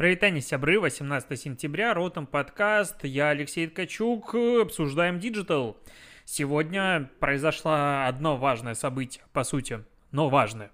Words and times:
Привет, 0.00 0.42
сябры, 0.42 0.80
18 0.80 1.38
сентября, 1.38 1.92
Ротом 1.92 2.26
подкаст, 2.26 3.04
я 3.04 3.28
Алексей 3.28 3.66
Ткачук, 3.66 4.34
обсуждаем 4.34 5.18
digital. 5.20 5.76
Сегодня 6.24 7.10
произошло 7.18 8.06
одно 8.06 8.38
важное 8.38 8.72
событие, 8.72 9.22
по 9.34 9.44
сути, 9.44 9.84
но 10.10 10.30
важное. 10.30 10.70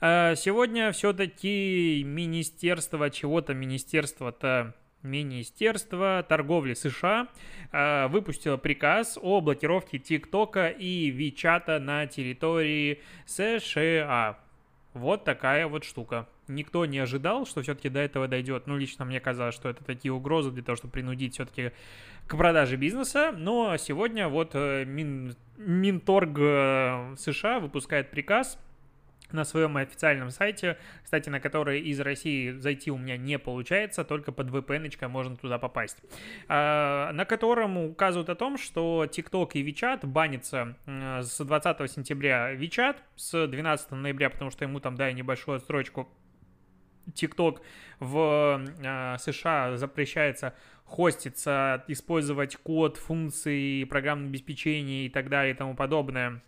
А, 0.00 0.36
сегодня 0.36 0.92
все-таки 0.92 2.04
министерство 2.06 3.10
чего-то, 3.10 3.52
министерство-то 3.52 4.76
Министерство 5.02 6.24
торговли 6.28 6.74
США 6.74 7.26
а, 7.72 8.06
выпустило 8.06 8.58
приказ 8.58 9.18
о 9.20 9.40
блокировке 9.40 9.98
ТикТока 9.98 10.68
и 10.68 11.10
WeChat 11.10 11.70
а 11.70 11.80
на 11.80 12.06
территории 12.06 13.02
США. 13.26 14.38
Вот 14.94 15.24
такая 15.24 15.66
вот 15.66 15.82
штука 15.82 16.28
никто 16.48 16.86
не 16.86 16.98
ожидал, 16.98 17.46
что 17.46 17.62
все-таки 17.62 17.88
до 17.88 18.00
этого 18.00 18.28
дойдет. 18.28 18.66
Ну, 18.66 18.76
лично 18.76 19.04
мне 19.04 19.20
казалось, 19.20 19.54
что 19.54 19.68
это 19.68 19.84
такие 19.84 20.12
угрозы 20.12 20.50
для 20.50 20.62
того, 20.62 20.76
чтобы 20.76 20.92
принудить 20.92 21.34
все-таки 21.34 21.72
к 22.26 22.36
продаже 22.36 22.76
бизнеса. 22.76 23.32
Но 23.36 23.76
сегодня 23.76 24.28
вот 24.28 24.50
э, 24.54 24.84
Мин, 24.84 25.34
Минторг 25.56 26.38
э, 26.38 27.14
США 27.16 27.60
выпускает 27.60 28.10
приказ 28.10 28.58
на 29.32 29.44
своем 29.44 29.76
официальном 29.76 30.30
сайте, 30.30 30.78
кстати, 31.02 31.28
на 31.28 31.40
который 31.40 31.80
из 31.80 32.00
России 32.00 32.52
зайти 32.52 32.90
у 32.90 32.96
меня 32.96 33.16
не 33.16 33.38
получается, 33.38 34.04
только 34.04 34.32
под 34.32 34.48
VPN 34.48 35.08
можно 35.08 35.36
туда 35.36 35.58
попасть, 35.58 35.98
а, 36.48 37.12
на 37.12 37.24
котором 37.24 37.76
указывают 37.78 38.30
о 38.30 38.34
том, 38.34 38.56
что 38.56 39.04
TikTok 39.04 39.50
и 39.54 39.70
WeChat 39.70 40.06
банятся 40.06 40.76
с 40.86 41.44
20 41.44 41.90
сентября 41.90 42.54
WeChat, 42.54 42.96
с 43.16 43.46
12 43.46 43.92
ноября, 43.92 44.30
потому 44.30 44.50
что 44.50 44.64
ему 44.64 44.80
там 44.80 44.96
дали 44.96 45.12
небольшую 45.12 45.56
отстрочку 45.56 46.08
TikTok 47.14 47.60
в 48.00 48.64
э, 48.82 49.16
США 49.18 49.76
запрещается 49.76 50.54
хоститься, 50.84 51.84
использовать 51.88 52.56
код, 52.56 52.96
функции, 52.96 53.84
программное 53.84 54.28
обеспечение 54.28 55.06
и 55.06 55.10
так 55.10 55.28
далее 55.28 55.54
и 55.54 55.56
тому 55.56 55.74
подобное. 55.74 56.28
а, 56.36 56.40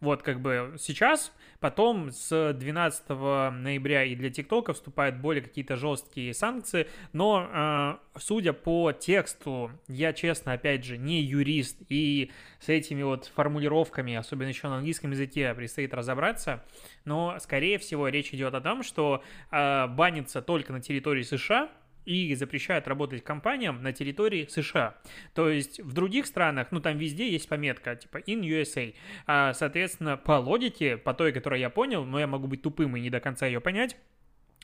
вот 0.00 0.22
как 0.22 0.40
бы 0.40 0.76
сейчас, 0.78 1.32
потом 1.58 2.10
с 2.10 2.52
12 2.52 3.08
ноября 3.08 4.04
и 4.04 4.14
для 4.14 4.30
ТикТока 4.30 4.72
вступают 4.72 5.16
более 5.16 5.42
какие-то 5.42 5.76
жесткие 5.76 6.34
санкции, 6.34 6.86
но 7.12 7.48
а, 7.50 8.00
судя 8.16 8.52
по 8.52 8.92
тексту, 8.92 9.70
я 9.88 10.12
честно, 10.12 10.52
опять 10.52 10.84
же, 10.84 10.98
не 10.98 11.22
юрист, 11.22 11.78
и 11.88 12.30
с 12.60 12.68
этими 12.68 13.02
вот 13.02 13.26
формулировками, 13.34 14.14
особенно 14.14 14.48
еще 14.48 14.68
на 14.68 14.76
английском 14.76 15.10
языке, 15.10 15.54
предстоит 15.54 15.94
разобраться, 15.94 16.62
но, 17.04 17.36
скорее 17.40 17.78
всего, 17.78 18.08
речь 18.08 18.32
идет 18.32 18.54
о 18.54 18.60
том, 18.60 18.82
что 18.82 19.22
а, 19.50 19.86
банится 19.88 20.42
только 20.42 20.72
на 20.72 20.80
территории 20.80 21.22
США, 21.22 21.70
и 22.06 22.34
запрещают 22.34 22.88
работать 22.88 23.22
компаниям 23.22 23.82
на 23.82 23.92
территории 23.92 24.46
США. 24.48 24.96
То 25.34 25.50
есть 25.50 25.80
в 25.80 25.92
других 25.92 26.26
странах, 26.26 26.68
ну 26.70 26.80
там 26.80 26.96
везде 26.96 27.30
есть 27.30 27.48
пометка 27.48 27.96
типа 27.96 28.18
in 28.18 28.40
USA. 28.40 28.94
А, 29.26 29.52
соответственно, 29.52 30.16
по 30.16 30.38
логике, 30.38 30.96
по 30.96 31.12
той, 31.12 31.32
которую 31.32 31.60
я 31.60 31.68
понял, 31.68 32.04
но 32.04 32.18
я 32.18 32.26
могу 32.26 32.46
быть 32.46 32.62
тупым 32.62 32.96
и 32.96 33.00
не 33.00 33.10
до 33.10 33.20
конца 33.20 33.46
ее 33.46 33.60
понять, 33.60 33.96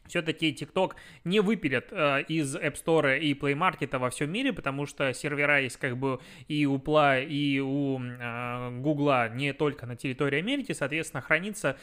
все-таки 0.06 0.52
TikTok 0.52 0.92
не 1.24 1.40
выпилят 1.40 1.88
э, 1.90 2.22
из 2.28 2.56
App 2.56 2.74
Store 2.74 3.18
и 3.18 3.34
Play 3.34 3.54
Market 3.54 3.96
во 3.98 4.10
всем 4.10 4.30
мире, 4.30 4.52
потому 4.52 4.86
что 4.86 5.12
сервера 5.14 5.60
есть 5.60 5.76
как 5.76 5.96
бы 5.96 6.20
и 6.48 6.66
у 6.66 6.78
Play, 6.78 7.26
и 7.26 7.60
у 7.60 8.00
э, 8.00 8.80
Google 8.80 9.34
не 9.34 9.52
только 9.52 9.86
на 9.86 9.96
территории 9.96 10.38
Америки, 10.38 10.72
соответственно, 10.72 11.22
хранится 11.22 11.78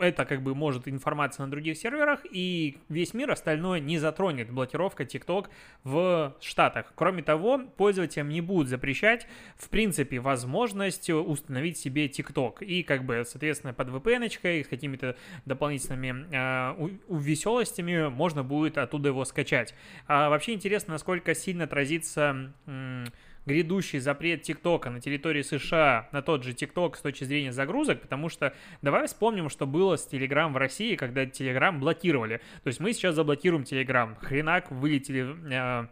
это 0.00 0.24
как 0.24 0.42
бы 0.42 0.54
может 0.54 0.88
информация 0.88 1.44
на 1.44 1.50
других 1.50 1.76
серверах, 1.76 2.20
и 2.30 2.78
весь 2.88 3.14
мир 3.14 3.30
остальное 3.30 3.80
не 3.80 3.98
затронет 3.98 4.50
блокировка 4.50 5.04
TikTok 5.04 5.48
в 5.84 6.36
Штатах. 6.40 6.92
Кроме 6.94 7.22
того, 7.22 7.60
пользователям 7.76 8.28
не 8.28 8.40
будут 8.40 8.68
запрещать, 8.68 9.26
в 9.56 9.68
принципе, 9.68 10.20
возможность 10.20 11.10
установить 11.10 11.78
себе 11.78 12.06
TikTok. 12.06 12.64
И 12.64 12.82
как 12.82 13.04
бы, 13.04 13.24
соответственно, 13.26 13.74
под 13.74 13.88
VPN-очкой, 13.88 14.64
с 14.64 14.68
какими-то 14.68 15.16
дополнительными 15.44 16.26
э, 16.30 16.98
веселостями 17.08 18.08
можно 18.08 18.42
будет 18.42 18.78
оттуда 18.78 19.10
его 19.10 19.24
скачать. 19.24 19.74
А 20.06 20.28
вообще 20.28 20.54
интересно, 20.54 20.94
насколько 20.94 21.34
сильно 21.34 21.64
отразится... 21.64 22.52
М- 22.66 23.06
грядущий 23.50 23.98
запрет 23.98 24.42
ТикТока 24.42 24.90
на 24.90 25.00
территории 25.00 25.42
США 25.42 26.08
на 26.12 26.22
тот 26.22 26.44
же 26.44 26.54
ТикТок 26.54 26.96
с 26.96 27.00
точки 27.00 27.24
зрения 27.24 27.52
загрузок, 27.52 28.00
потому 28.00 28.28
что 28.28 28.54
давай 28.80 29.06
вспомним, 29.06 29.48
что 29.48 29.66
было 29.66 29.96
с 29.96 30.06
Телеграм 30.06 30.52
в 30.52 30.56
России, 30.56 30.94
когда 30.94 31.26
Телеграм 31.26 31.78
блокировали. 31.80 32.40
То 32.62 32.68
есть 32.68 32.80
мы 32.80 32.92
сейчас 32.92 33.14
заблокируем 33.16 33.64
Телеграм. 33.64 34.16
Хренак 34.16 34.70
вылетели 34.70 35.36
э, 35.52 35.86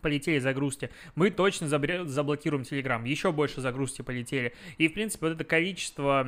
полетели 0.00 0.38
загрузки, 0.38 0.90
мы 1.14 1.30
точно 1.30 1.68
заблокируем 1.68 2.62
Telegram, 2.62 3.06
еще 3.06 3.32
больше 3.32 3.60
загрузки 3.60 4.02
полетели. 4.02 4.52
И, 4.78 4.88
в 4.88 4.94
принципе, 4.94 5.26
вот 5.26 5.34
это 5.34 5.44
количество 5.44 6.26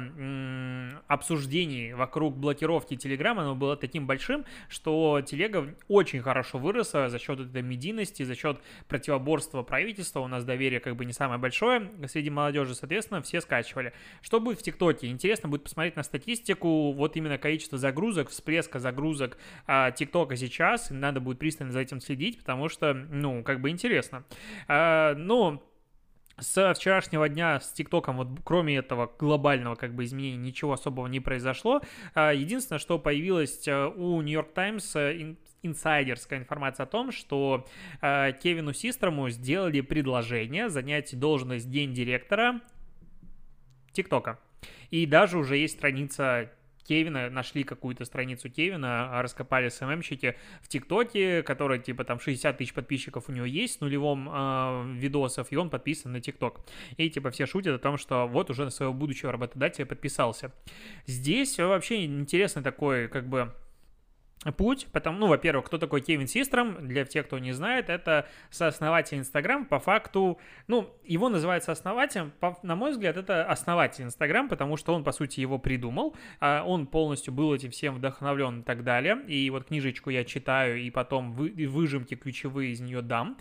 обсуждений 1.07 1.93
вокруг 1.93 2.37
блокировки 2.37 2.95
Telegram, 2.95 3.39
оно 3.39 3.55
было 3.55 3.77
таким 3.77 4.07
большим, 4.07 4.45
что 4.69 5.21
телега 5.25 5.75
очень 5.89 6.21
хорошо 6.21 6.59
выросла 6.59 7.09
за 7.09 7.19
счет 7.19 7.41
этой 7.41 7.63
медийности, 7.63 8.23
за 8.23 8.35
счет 8.35 8.61
противоборства 8.89 9.63
правительства. 9.63 10.21
У 10.21 10.29
нас 10.29 10.45
доверие 10.45 10.81
как 10.81 10.97
бы 10.97 11.05
не 11.05 11.13
самое 11.13 11.41
большое 11.41 11.91
среди 12.07 12.31
молодежи, 12.31 12.75
соответственно, 12.75 13.23
все 13.23 13.41
скачивали. 13.41 13.93
Что 14.23 14.41
будет 14.41 14.61
в 14.61 14.63
ТикТоке? 14.63 15.09
Интересно 15.09 15.49
будет 15.49 15.65
посмотреть 15.65 15.97
на 15.97 16.03
статистику, 16.03 16.93
вот 16.93 17.17
именно 17.17 17.39
количество 17.39 17.79
загрузок, 17.79 18.31
всплеска 18.31 18.79
загрузок 18.79 19.37
а, 19.67 19.91
ТикТока 19.91 20.37
сейчас. 20.37 20.91
Надо 20.91 21.21
будет 21.21 21.39
пристально 21.39 21.73
за 21.73 21.81
этим 21.81 22.01
следить, 22.01 22.39
потому 22.39 22.69
что, 22.69 22.95
ну, 22.95 23.43
как 23.43 23.56
как 23.57 23.63
бы 23.63 23.71
интересно. 23.71 24.25
А, 24.69 25.15
ну, 25.15 25.63
с 26.39 26.75
вчерашнего 26.75 27.27
дня 27.27 27.59
с 27.59 27.73
ТикТоком, 27.73 28.19
вот 28.19 28.29
кроме 28.45 28.77
этого 28.77 29.11
глобального 29.19 29.77
как 29.77 29.95
бы 29.95 30.05
изменения, 30.05 30.37
ничего 30.37 30.75
особого 30.75 31.07
не 31.07 31.21
произошло. 31.21 31.81
А, 32.15 32.33
единственное, 32.35 32.79
что 32.79 32.99
появилось 32.99 33.67
э, 33.67 33.87
у 33.87 34.21
Нью-Йорк 34.21 34.53
Таймс, 34.53 34.95
инсайдерская 35.63 36.39
информация 36.39 36.85
о 36.85 36.87
том, 36.87 37.11
что 37.11 37.67
Кевину 38.01 38.75
Систрому 38.75 39.31
сделали 39.31 39.81
предложение 39.81 40.69
занять 40.69 41.19
должность 41.19 41.67
гендиректора 41.67 42.61
ТикТока. 43.93 44.39
И 44.91 45.07
даже 45.07 45.39
уже 45.39 45.57
есть 45.57 45.79
страница 45.79 46.53
Кевина, 46.87 47.31
нашли 47.31 47.65
какую-то 47.65 48.05
страницу 48.05 48.51
Кевина, 48.51 49.19
а, 49.19 49.23
раскопали 49.23 49.69
СММщики 49.69 50.37
в 50.63 50.69
ТикТоке, 50.69 51.43
который, 51.43 51.79
типа, 51.79 52.05
там 52.05 52.21
60 52.21 52.59
тысяч 52.59 52.73
подписчиков 52.73 53.29
у 53.29 53.33
него 53.33 53.47
есть 53.47 53.75
с 53.75 53.81
нулевом 53.81 54.29
э, 54.29 54.93
видосов, 54.95 55.49
и 55.51 55.57
он 55.57 55.71
подписан 55.71 56.13
на 56.13 56.21
ТикТок. 56.21 56.61
И, 56.97 57.11
типа, 57.11 57.31
все 57.31 57.47
шутят 57.47 57.75
о 57.75 57.79
том, 57.79 57.99
что 57.99 58.27
вот 58.27 58.51
уже 58.51 58.65
на 58.65 58.71
своего 58.71 58.95
будущего 58.95 59.33
работодателя 59.33 59.87
подписался. 59.87 60.53
Здесь 61.07 61.59
вообще 61.59 62.05
интересный 62.05 62.63
такой, 62.63 63.09
как 63.09 63.29
бы, 63.29 63.53
путь, 64.57 64.87
потому, 64.93 65.19
ну, 65.19 65.27
во-первых, 65.29 65.67
кто 65.67 65.79
такой 65.79 66.01
Кевин 66.01 66.27
Систром, 66.27 66.87
для 66.87 67.05
тех, 67.05 67.27
кто 67.27 67.39
не 67.39 67.53
знает, 67.53 67.89
это 67.89 68.29
сооснователь 68.51 69.19
Инстаграм, 69.19 69.65
по 69.65 69.79
факту, 69.79 70.39
ну, 70.69 70.91
его 71.05 71.29
называют 71.29 71.65
сооснователем, 71.65 72.33
по, 72.39 72.59
на 72.63 72.77
мой 72.77 72.93
взгляд, 72.93 73.17
это 73.17 73.45
основатель 73.45 74.05
Инстаграм, 74.05 74.49
потому 74.49 74.77
что 74.77 74.95
он, 74.95 75.05
по 75.05 75.13
сути, 75.13 75.41
его 75.41 75.59
придумал, 75.59 76.17
а 76.41 76.63
он 76.65 76.87
полностью 76.87 77.33
был 77.33 77.55
этим 77.55 77.71
всем 77.71 77.95
вдохновлен 77.95 78.61
и 78.61 78.63
так 78.63 78.85
далее, 78.85 79.21
и 79.27 79.51
вот 79.51 79.67
книжечку 79.67 80.11
я 80.11 80.25
читаю, 80.25 80.81
и 80.81 80.91
потом 80.91 81.33
вы, 81.33 81.53
выжимки 81.67 82.15
ключевые 82.15 82.73
из 82.73 82.81
нее 82.81 83.03
дам, 83.03 83.37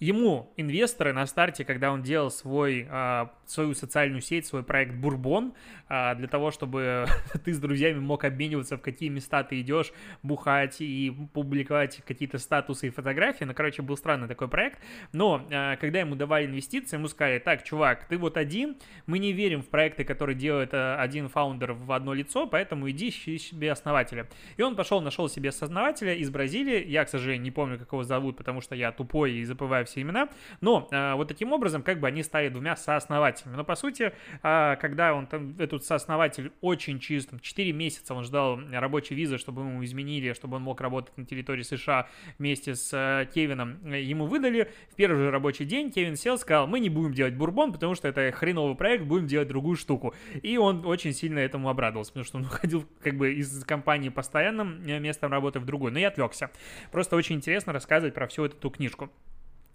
ему 0.00 0.52
инвесторы 0.56 1.12
на 1.12 1.26
старте, 1.26 1.64
когда 1.64 1.92
он 1.92 2.02
делал 2.02 2.30
свой, 2.30 2.86
а, 2.90 3.32
свою 3.46 3.74
социальную 3.74 4.20
сеть, 4.20 4.46
свой 4.46 4.62
проект 4.62 4.94
Бурбон, 4.94 5.54
а, 5.88 6.14
для 6.14 6.28
того, 6.28 6.50
чтобы 6.50 7.06
ты 7.44 7.52
с 7.52 7.58
друзьями 7.58 7.98
мог 7.98 8.24
обмениваться, 8.24 8.76
в 8.76 8.80
какие 8.80 9.08
места 9.08 9.42
ты 9.42 9.60
идешь, 9.60 9.92
бухать 10.22 10.80
и 10.80 11.12
публиковать 11.32 12.02
какие-то 12.06 12.38
статусы 12.38 12.88
и 12.88 12.90
фотографии. 12.90 13.44
Ну, 13.44 13.54
короче, 13.54 13.82
был 13.82 13.96
странный 13.96 14.28
такой 14.28 14.48
проект. 14.48 14.78
Но 15.12 15.46
а, 15.50 15.76
когда 15.76 16.00
ему 16.00 16.14
давали 16.14 16.46
инвестиции, 16.46 16.96
ему 16.96 17.08
сказали, 17.08 17.38
так, 17.38 17.64
чувак, 17.64 18.06
ты 18.08 18.18
вот 18.18 18.36
один, 18.36 18.76
мы 19.06 19.18
не 19.18 19.32
верим 19.32 19.62
в 19.62 19.68
проекты, 19.68 20.04
которые 20.04 20.36
делает 20.36 20.74
один 20.74 21.28
фаундер 21.28 21.72
в 21.72 21.92
одно 21.92 22.14
лицо, 22.14 22.46
поэтому 22.46 22.88
иди 22.90 23.08
ищи 23.08 23.38
себе 23.38 23.72
основателя. 23.72 24.28
И 24.56 24.62
он 24.62 24.76
пошел, 24.76 25.00
нашел 25.00 25.28
себе 25.28 25.48
основателя 25.48 26.14
из 26.14 26.30
Бразилии. 26.30 26.86
Я, 26.86 27.04
к 27.04 27.08
сожалению, 27.08 27.42
не 27.42 27.50
помню, 27.50 27.78
как 27.78 27.92
его 27.92 28.04
зовут, 28.04 28.36
потому 28.36 28.60
что 28.60 28.74
я 28.74 28.92
тупой 28.92 29.32
и 29.32 29.44
забываю 29.44 29.86
все 29.88 30.02
имена, 30.02 30.28
но 30.60 30.88
э, 30.90 31.14
вот 31.14 31.28
таким 31.28 31.52
образом 31.52 31.82
как 31.82 32.00
бы 32.00 32.06
они 32.06 32.22
стали 32.22 32.48
двумя 32.48 32.76
сооснователями. 32.76 33.56
Но 33.56 33.64
по 33.64 33.74
сути, 33.74 34.12
э, 34.42 34.76
когда 34.80 35.14
он 35.14 35.26
там, 35.26 35.54
этот 35.58 35.84
сооснователь 35.84 36.52
очень 36.60 37.00
чистым, 37.00 37.40
4 37.40 37.72
месяца 37.72 38.14
он 38.14 38.24
ждал 38.24 38.58
рабочей 38.72 39.14
визы, 39.14 39.38
чтобы 39.38 39.62
ему 39.62 39.84
изменили, 39.84 40.32
чтобы 40.32 40.56
он 40.56 40.62
мог 40.62 40.80
работать 40.80 41.16
на 41.16 41.24
территории 41.24 41.62
США 41.62 42.08
вместе 42.38 42.74
с 42.74 42.90
э, 42.92 43.26
Кевином, 43.32 43.78
ему 43.92 44.26
выдали. 44.26 44.70
В 44.90 44.96
первый 44.96 45.24
же 45.24 45.30
рабочий 45.30 45.64
день 45.64 45.90
Кевин 45.90 46.16
сел, 46.16 46.38
сказал, 46.38 46.66
мы 46.66 46.80
не 46.80 46.88
будем 46.88 47.12
делать 47.12 47.34
бурбон, 47.34 47.72
потому 47.72 47.94
что 47.94 48.08
это 48.08 48.30
хреновый 48.32 48.76
проект, 48.76 49.04
будем 49.04 49.26
делать 49.26 49.48
другую 49.48 49.76
штуку. 49.76 50.14
И 50.42 50.56
он 50.56 50.86
очень 50.86 51.12
сильно 51.12 51.38
этому 51.38 51.68
обрадовался, 51.68 52.12
потому 52.12 52.24
что 52.24 52.38
он 52.38 52.44
уходил 52.46 52.86
как 53.02 53.16
бы 53.16 53.34
из 53.34 53.64
компании 53.64 54.08
постоянным 54.08 54.82
местом 54.84 55.30
работы 55.30 55.60
в 55.60 55.64
другую. 55.64 55.92
Но 55.92 55.98
я 55.98 56.08
отвлекся. 56.08 56.50
Просто 56.92 57.16
очень 57.16 57.36
интересно 57.36 57.72
рассказывать 57.72 58.14
про 58.14 58.26
всю 58.26 58.44
эту 58.44 58.70
книжку. 58.70 59.10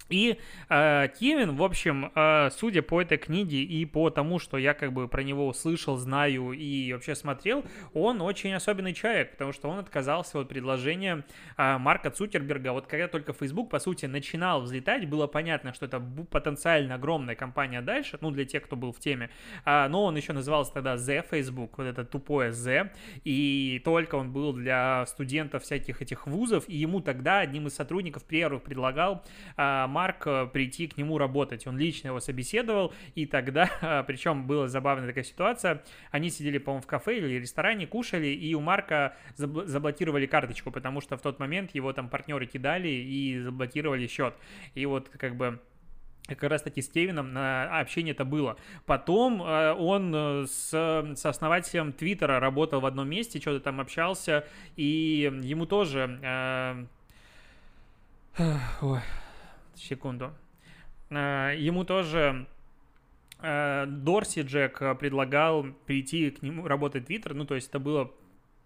И 0.09 0.39
э, 0.69 1.07
Кевин, 1.19 1.55
в 1.55 1.63
общем, 1.63 2.11
э, 2.13 2.49
судя 2.51 2.81
по 2.81 3.01
этой 3.01 3.17
книге 3.17 3.63
и 3.63 3.85
по 3.85 4.09
тому, 4.09 4.39
что 4.39 4.57
я 4.57 4.73
как 4.73 4.93
бы 4.93 5.07
про 5.07 5.23
него 5.23 5.47
услышал, 5.47 5.97
знаю 5.97 6.51
и 6.51 6.91
вообще 6.93 7.15
смотрел, 7.15 7.63
он 7.93 8.21
очень 8.21 8.53
особенный 8.53 8.93
человек, 8.93 9.31
потому 9.31 9.53
что 9.53 9.69
он 9.69 9.79
отказался 9.79 10.39
от 10.39 10.49
предложения 10.49 11.25
э, 11.57 11.77
Марка 11.77 12.11
Цукерберга. 12.11 12.73
Вот 12.73 12.87
когда 12.87 13.07
только 13.07 13.33
Facebook, 13.33 13.69
по 13.69 13.79
сути, 13.79 14.05
начинал 14.05 14.61
взлетать, 14.61 15.07
было 15.07 15.27
понятно, 15.27 15.73
что 15.73 15.85
это 15.85 15.99
потенциально 16.31 16.95
огромная 16.95 17.35
компания 17.35 17.81
дальше, 17.81 18.17
ну, 18.21 18.31
для 18.31 18.45
тех, 18.45 18.63
кто 18.63 18.75
был 18.75 18.91
в 18.91 18.99
теме, 18.99 19.29
э, 19.65 19.87
но 19.87 20.05
он 20.05 20.15
еще 20.15 20.33
назывался 20.33 20.73
тогда 20.73 20.95
The 20.95 21.25
Facebook, 21.29 21.77
вот 21.77 21.87
это 21.87 22.03
тупое 22.03 22.51
The, 22.51 22.89
и 23.23 23.81
только 23.83 24.15
он 24.15 24.31
был 24.31 24.53
для 24.53 25.05
студентов 25.07 25.63
всяких 25.63 26.01
этих 26.01 26.27
вузов, 26.27 26.67
и 26.67 26.75
ему 26.75 27.01
тогда 27.01 27.39
одним 27.39 27.67
из 27.67 27.75
сотрудников 27.75 28.23
первых 28.23 28.63
предлагал 28.63 29.23
э, 29.57 29.87
Марк 29.93 30.27
э, 30.27 30.47
прийти 30.51 30.87
к 30.87 30.97
нему 30.97 31.17
работать. 31.17 31.67
Он 31.67 31.77
лично 31.77 32.07
его 32.07 32.19
собеседовал, 32.19 32.93
и 33.15 33.25
тогда, 33.25 34.03
причем 34.07 34.47
была 34.47 34.67
забавная 34.67 35.07
такая 35.07 35.23
ситуация, 35.23 35.83
они 36.11 36.29
сидели, 36.29 36.57
по-моему, 36.57 36.81
в 36.81 36.87
кафе 36.87 37.17
или 37.17 37.39
ресторане, 37.39 37.87
кушали, 37.87 38.27
и 38.27 38.53
у 38.55 38.59
Марка 38.59 39.15
заблокировали 39.37 40.25
карточку, 40.25 40.71
потому 40.71 40.99
что 40.99 41.17
в 41.17 41.21
тот 41.21 41.39
момент 41.39 41.75
его 41.75 41.93
там 41.93 42.09
партнеры 42.09 42.45
кидали 42.45 42.89
и 42.89 43.39
заблокировали 43.39 44.07
счет. 44.07 44.35
И 44.73 44.85
вот 44.85 45.09
как 45.09 45.35
бы 45.35 45.59
как 46.27 46.43
раз 46.43 46.61
таки 46.61 46.81
с 46.81 46.89
Кевином 46.89 47.33
на 47.33 47.79
общение 47.79 48.13
это 48.13 48.25
было. 48.25 48.57
Потом 48.85 49.41
э, 49.43 49.73
он 49.73 50.13
э, 50.15 50.45
с, 50.47 50.69
с 50.69 51.25
основателем 51.25 51.91
Твиттера 51.91 52.39
работал 52.39 52.79
в 52.79 52.85
одном 52.85 53.09
месте, 53.09 53.39
что-то 53.39 53.59
там 53.59 53.81
общался, 53.81 54.45
и 54.75 55.31
ему 55.43 55.65
тоже... 55.65 56.19
Э, 56.23 56.85
ой, 58.81 58.99
секунду. 59.75 60.33
Э, 61.09 61.53
ему 61.57 61.83
тоже 61.85 62.47
э, 63.39 63.85
Дорси 63.87 64.41
Джек 64.41 64.79
предлагал 64.99 65.65
прийти 65.85 66.31
к 66.31 66.41
нему 66.41 66.67
работать 66.67 67.03
в 67.03 67.05
Твиттер, 67.07 67.33
ну, 67.33 67.45
то 67.45 67.55
есть 67.55 67.69
это 67.69 67.79
было 67.79 68.11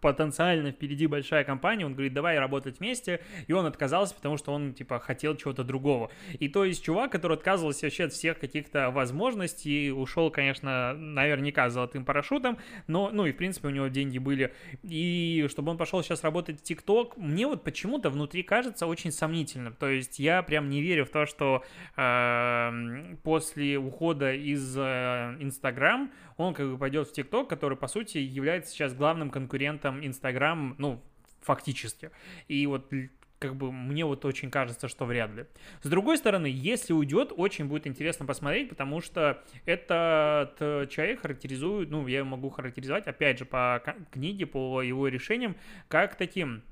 потенциально 0.01 0.71
впереди 0.71 1.07
большая 1.07 1.43
компания, 1.43 1.85
он 1.85 1.93
говорит, 1.93 2.13
давай 2.13 2.37
работать 2.39 2.79
вместе, 2.79 3.21
и 3.47 3.53
он 3.53 3.65
отказался, 3.65 4.13
потому 4.15 4.37
что 4.37 4.51
он, 4.53 4.73
типа, 4.73 4.99
хотел 4.99 5.35
чего-то 5.35 5.63
другого. 5.63 6.11
И 6.39 6.49
то 6.49 6.65
есть 6.65 6.83
чувак, 6.83 7.11
который 7.11 7.37
отказывался 7.37 7.85
вообще 7.85 8.05
от 8.05 8.13
всех 8.13 8.39
каких-то 8.39 8.91
возможностей, 8.91 9.91
ушел, 9.91 10.29
конечно, 10.29 10.93
наверняка 10.93 11.69
золотым 11.69 12.05
парашютом, 12.05 12.57
но, 12.87 13.09
ну 13.11 13.25
и, 13.25 13.31
в 13.31 13.37
принципе, 13.37 13.67
у 13.67 13.71
него 13.71 13.87
деньги 13.87 14.17
были. 14.17 14.53
И 14.83 15.47
чтобы 15.49 15.71
он 15.71 15.77
пошел 15.77 16.03
сейчас 16.03 16.23
работать 16.23 16.59
в 16.59 16.63
ТикТок, 16.63 17.17
мне 17.17 17.47
вот 17.47 17.63
почему-то 17.63 18.09
внутри 18.09 18.43
кажется 18.43 18.87
очень 18.87 19.11
сомнительным. 19.11 19.73
То 19.73 19.89
есть 19.89 20.19
я 20.19 20.43
прям 20.43 20.69
не 20.69 20.81
верю 20.81 21.05
в 21.05 21.09
то, 21.09 21.25
что 21.25 21.63
э, 21.95 23.15
после 23.23 23.77
ухода 23.77 24.33
из 24.33 24.77
Инстаграм 24.77 26.11
э, 26.11 26.26
он 26.37 26.53
как 26.53 26.69
бы 26.69 26.77
пойдет 26.77 27.07
в 27.07 27.13
ТикТок, 27.13 27.49
который, 27.49 27.77
по 27.77 27.87
сути, 27.87 28.19
является 28.19 28.71
сейчас 28.71 28.93
главным 28.93 29.29
конкурентом 29.29 30.05
Инстаграм, 30.05 30.75
ну, 30.77 31.01
фактически. 31.41 32.11
И 32.47 32.65
вот 32.67 32.91
как 33.39 33.55
бы 33.55 33.71
мне 33.71 34.03
вот 34.03 34.25
очень 34.25 34.49
кажется, 34.49 34.87
что 34.87 35.05
вряд 35.05 35.31
ли. 35.35 35.45
С 35.83 35.89
другой 35.89 36.17
стороны, 36.17 36.47
если 36.47 36.93
уйдет, 36.93 37.31
очень 37.35 37.65
будет 37.65 37.85
интересно 37.85 38.25
посмотреть, 38.25 38.69
потому 38.69 38.99
что 38.99 39.43
этот 39.65 40.57
человек 40.89 41.21
характеризует, 41.21 41.91
ну, 41.91 42.07
я 42.07 42.23
могу 42.23 42.49
характеризовать, 42.49 43.05
опять 43.05 43.37
же, 43.37 43.45
по 43.45 43.83
книге, 44.11 44.47
по 44.47 44.81
его 44.81 45.07
решениям, 45.07 45.55
как 45.87 46.15
таким 46.15 46.63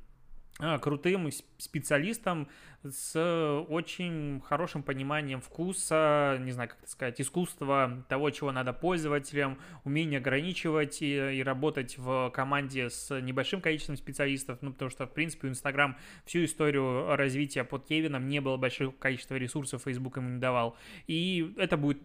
крутым 0.82 1.30
специалистом 1.58 2.48
с 2.84 3.20
очень 3.68 4.42
хорошим 4.46 4.84
пониманием 4.84 5.42
вкуса, 5.42 6.38
не 6.40 6.52
знаю, 6.52 6.70
как 6.70 6.80
это 6.80 6.90
сказать, 6.90 7.20
искусства 7.20 8.06
того, 8.08 8.30
чего 8.30 8.52
надо 8.52 8.72
пользователям, 8.72 9.58
умение 9.84 10.20
ограничивать 10.20 11.02
и, 11.02 11.40
и 11.40 11.44
работать 11.44 11.98
в 11.98 12.30
команде 12.30 12.90
с 12.90 13.20
небольшим 13.20 13.60
количеством 13.60 13.98
специалистов, 13.98 14.60
ну, 14.62 14.72
потому 14.72 14.92
что, 14.92 15.08
в 15.08 15.14
принципе, 15.14 15.48
у 15.48 15.50
Инстаграм 15.50 15.98
всю 16.26 16.46
историю 16.46 17.16
развития 17.16 17.64
под 17.64 17.86
Кевином 17.86 18.30
не 18.30 18.40
было 18.40 18.58
большого 18.58 18.92
количества 18.92 19.36
ресурсов, 19.36 19.82
Facebook 19.84 20.18
ему 20.18 20.30
не 20.30 20.40
давал. 20.40 20.78
И 21.08 21.54
это 21.58 21.76
будет 21.76 22.00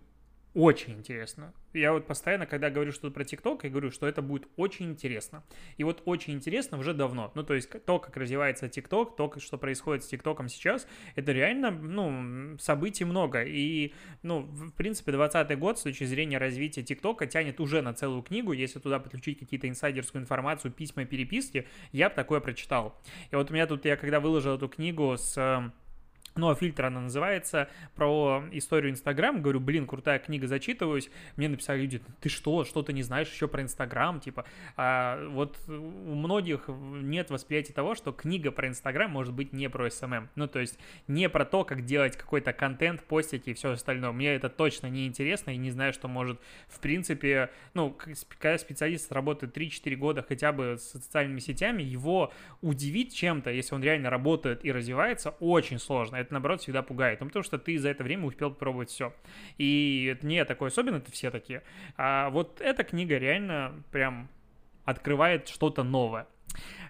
очень 0.54 0.94
интересно. 0.94 1.54
Я 1.72 1.92
вот 1.92 2.06
постоянно, 2.06 2.44
когда 2.44 2.70
говорю 2.70 2.90
что-то 2.90 3.14
про 3.14 3.24
ТикТок, 3.24 3.62
я 3.62 3.70
говорю, 3.70 3.90
что 3.92 4.08
это 4.08 4.20
будет 4.20 4.48
очень 4.56 4.90
интересно. 4.90 5.44
И 5.76 5.84
вот 5.84 6.02
очень 6.04 6.34
интересно 6.34 6.78
уже 6.78 6.92
давно. 6.92 7.30
Ну, 7.36 7.44
то 7.44 7.54
есть 7.54 7.70
то, 7.84 7.98
как 8.00 8.16
развивается 8.16 8.68
ТикТок, 8.68 9.14
то, 9.16 9.32
что 9.38 9.58
происходит 9.58 10.02
с 10.02 10.08
ТикТоком 10.08 10.48
сейчас, 10.48 10.88
это 11.14 11.30
реально, 11.30 11.70
ну, 11.70 12.58
событий 12.58 13.04
много. 13.04 13.44
И, 13.44 13.94
ну, 14.22 14.40
в 14.40 14.72
принципе, 14.72 15.12
20 15.12 15.56
год 15.58 15.78
с 15.78 15.82
точки 15.82 16.04
зрения 16.04 16.38
развития 16.38 16.82
ТикТока 16.82 17.26
тянет 17.26 17.60
уже 17.60 17.80
на 17.80 17.94
целую 17.94 18.22
книгу. 18.22 18.52
Если 18.52 18.80
туда 18.80 18.98
подключить 18.98 19.38
какие-то 19.38 19.68
инсайдерскую 19.68 20.22
информацию, 20.22 20.72
письма, 20.72 21.04
переписки, 21.04 21.68
я 21.92 22.08
бы 22.08 22.14
такое 22.16 22.40
прочитал. 22.40 23.00
И 23.30 23.36
вот 23.36 23.50
у 23.50 23.54
меня 23.54 23.66
тут, 23.66 23.84
я 23.84 23.96
когда 23.96 24.18
выложил 24.18 24.56
эту 24.56 24.68
книгу 24.68 25.16
с 25.16 25.72
ну, 26.36 26.48
а 26.48 26.54
фильтр 26.54 26.86
она 26.86 27.00
называется, 27.00 27.68
про 27.94 28.44
историю 28.52 28.92
Инстаграм. 28.92 29.42
Говорю, 29.42 29.60
блин, 29.60 29.86
крутая 29.86 30.18
книга, 30.18 30.46
зачитываюсь. 30.46 31.10
Мне 31.36 31.48
написали 31.48 31.82
люди, 31.82 32.00
ты 32.20 32.28
что, 32.28 32.64
что 32.64 32.82
то 32.82 32.92
не 32.92 33.02
знаешь 33.02 33.30
еще 33.30 33.48
про 33.48 33.62
Инстаграм? 33.62 34.20
Типа, 34.20 34.44
а 34.76 35.28
вот 35.28 35.58
у 35.68 36.14
многих 36.14 36.68
нет 36.68 37.30
восприятия 37.30 37.72
того, 37.72 37.94
что 37.94 38.12
книга 38.12 38.50
про 38.50 38.68
Инстаграм 38.68 39.10
может 39.10 39.34
быть 39.34 39.52
не 39.52 39.68
про 39.68 39.90
SMM. 39.90 40.30
Ну, 40.34 40.46
то 40.46 40.60
есть 40.60 40.78
не 41.08 41.28
про 41.28 41.44
то, 41.44 41.64
как 41.64 41.84
делать 41.84 42.16
какой-то 42.16 42.52
контент, 42.52 43.02
постить 43.02 43.48
и 43.48 43.54
все 43.54 43.72
остальное. 43.72 44.12
Мне 44.12 44.34
это 44.34 44.48
точно 44.48 44.86
не 44.86 45.06
интересно 45.06 45.50
и 45.50 45.56
не 45.56 45.70
знаю, 45.70 45.92
что 45.92 46.08
может, 46.08 46.40
в 46.68 46.80
принципе, 46.80 47.50
ну, 47.74 47.96
когда 48.38 48.56
специалист 48.58 49.10
работает 49.12 49.56
3-4 49.56 49.96
года 49.96 50.24
хотя 50.26 50.52
бы 50.52 50.76
с 50.78 50.90
социальными 50.90 51.40
сетями, 51.40 51.82
его 51.82 52.32
удивить 52.60 53.14
чем-то, 53.14 53.50
если 53.50 53.74
он 53.74 53.82
реально 53.82 54.10
работает 54.10 54.64
и 54.64 54.72
развивается, 54.72 55.30
очень 55.40 55.78
сложно 55.78 56.19
это, 56.20 56.32
наоборот, 56.32 56.60
всегда 56.60 56.82
пугает. 56.82 57.20
Ну, 57.20 57.26
потому 57.26 57.42
что 57.42 57.58
ты 57.58 57.78
за 57.78 57.88
это 57.90 58.04
время 58.04 58.26
успел 58.26 58.50
попробовать 58.50 58.90
все. 58.90 59.14
И 59.58 60.10
это 60.12 60.26
не 60.26 60.44
такой 60.44 60.68
особенно, 60.68 60.96
это 60.96 61.10
все 61.12 61.30
такие. 61.30 61.62
А 61.96 62.30
вот 62.30 62.60
эта 62.60 62.84
книга 62.84 63.18
реально 63.18 63.82
прям 63.90 64.28
открывает 64.84 65.48
что-то 65.48 65.82
новое. 65.82 66.26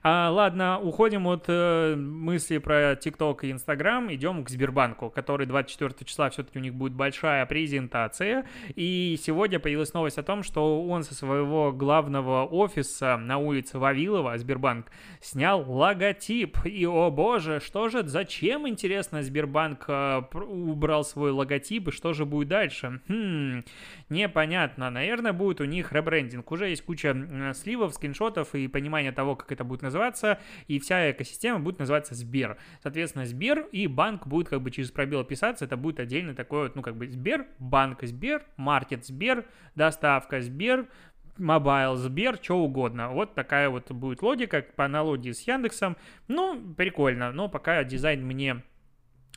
А, 0.03 0.31
ладно, 0.31 0.81
уходим 0.81 1.27
от 1.27 1.45
э, 1.49 1.95
мысли 1.95 2.57
про 2.57 2.97
ТикТок 2.97 3.45
и 3.45 3.53
Инстаграм, 3.53 4.13
идем 4.13 4.45
к 4.45 4.49
Сбербанку, 4.49 5.11
который 5.11 5.47
24 5.47 6.07
числа 6.07 6.31
все-таки 6.31 6.59
у 6.59 6.63
них 6.63 6.75
будет 6.75 6.95
большая 6.95 7.45
презентация. 7.45 8.47
И 8.75 9.19
сегодня 9.23 9.61
появилась 9.61 9.93
новость 9.93 10.17
о 10.17 10.23
том, 10.23 10.43
что 10.43 10.83
он 10.87 11.03
со 11.03 11.15
своего 11.15 11.71
главного 11.73 12.47
офиса 12.47 13.19
на 13.19 13.37
улице 13.37 13.79
Вавилова, 13.79 14.39
Сбербанк, 14.39 14.87
снял 15.21 15.71
логотип. 15.71 16.65
И, 16.65 16.87
о 16.87 17.11
боже, 17.11 17.61
что 17.63 17.91
же, 17.91 18.03
зачем, 18.05 18.67
интересно, 18.67 19.23
Сбербанк 19.23 19.85
э, 19.87 20.23
убрал 20.33 21.05
свой 21.05 21.31
логотип, 21.31 21.89
и 21.89 21.93
что 21.93 22.15
же 22.15 22.25
будет 22.25 22.49
дальше? 22.49 23.03
Хм, 23.07 23.65
непонятно. 24.09 24.89
Наверное, 24.89 25.35
будет 25.35 25.61
у 25.61 25.65
них 25.65 25.93
ребрендинг. 25.93 26.51
Уже 26.51 26.71
есть 26.71 26.87
куча 26.87 27.53
сливов, 27.55 27.93
скриншотов 27.93 28.55
и 28.55 28.67
понимания 28.67 29.13
того, 29.13 29.37
как 29.37 29.50
это 29.53 29.65
будет 29.65 29.83
называться, 29.83 30.39
и 30.67 30.79
вся 30.79 31.11
экосистема 31.11 31.61
будет 31.61 31.79
называться 31.79 32.15
Сбер. 32.15 32.57
Соответственно, 32.83 33.27
Сбер 33.27 33.67
и 33.73 33.87
банк 33.87 34.27
будет 34.27 34.49
как 34.49 34.63
бы 34.63 34.71
через 34.71 34.91
пробел 34.91 35.25
писаться, 35.25 35.65
это 35.65 35.77
будет 35.77 36.01
отдельно 36.01 36.35
такой 36.35 36.65
вот, 36.65 36.77
ну, 36.77 36.83
как 36.83 36.97
бы 36.97 37.09
Сбер, 37.09 37.47
банк 37.59 38.03
Сбер, 38.03 38.45
маркет 38.57 39.07
Сбер, 39.07 39.47
доставка 39.75 40.41
Сбер, 40.41 40.89
Мобайл, 41.39 41.97
Сбер, 41.97 42.39
что 42.41 42.59
угодно. 42.59 43.11
Вот 43.11 43.35
такая 43.35 43.71
вот 43.71 43.91
будет 43.91 44.23
логика 44.23 44.65
по 44.77 44.85
аналогии 44.85 45.33
с 45.33 45.41
Яндексом. 45.47 45.97
Ну, 46.29 46.75
прикольно, 46.75 47.33
но 47.33 47.49
пока 47.49 47.83
дизайн 47.83 48.25
мне 48.25 48.63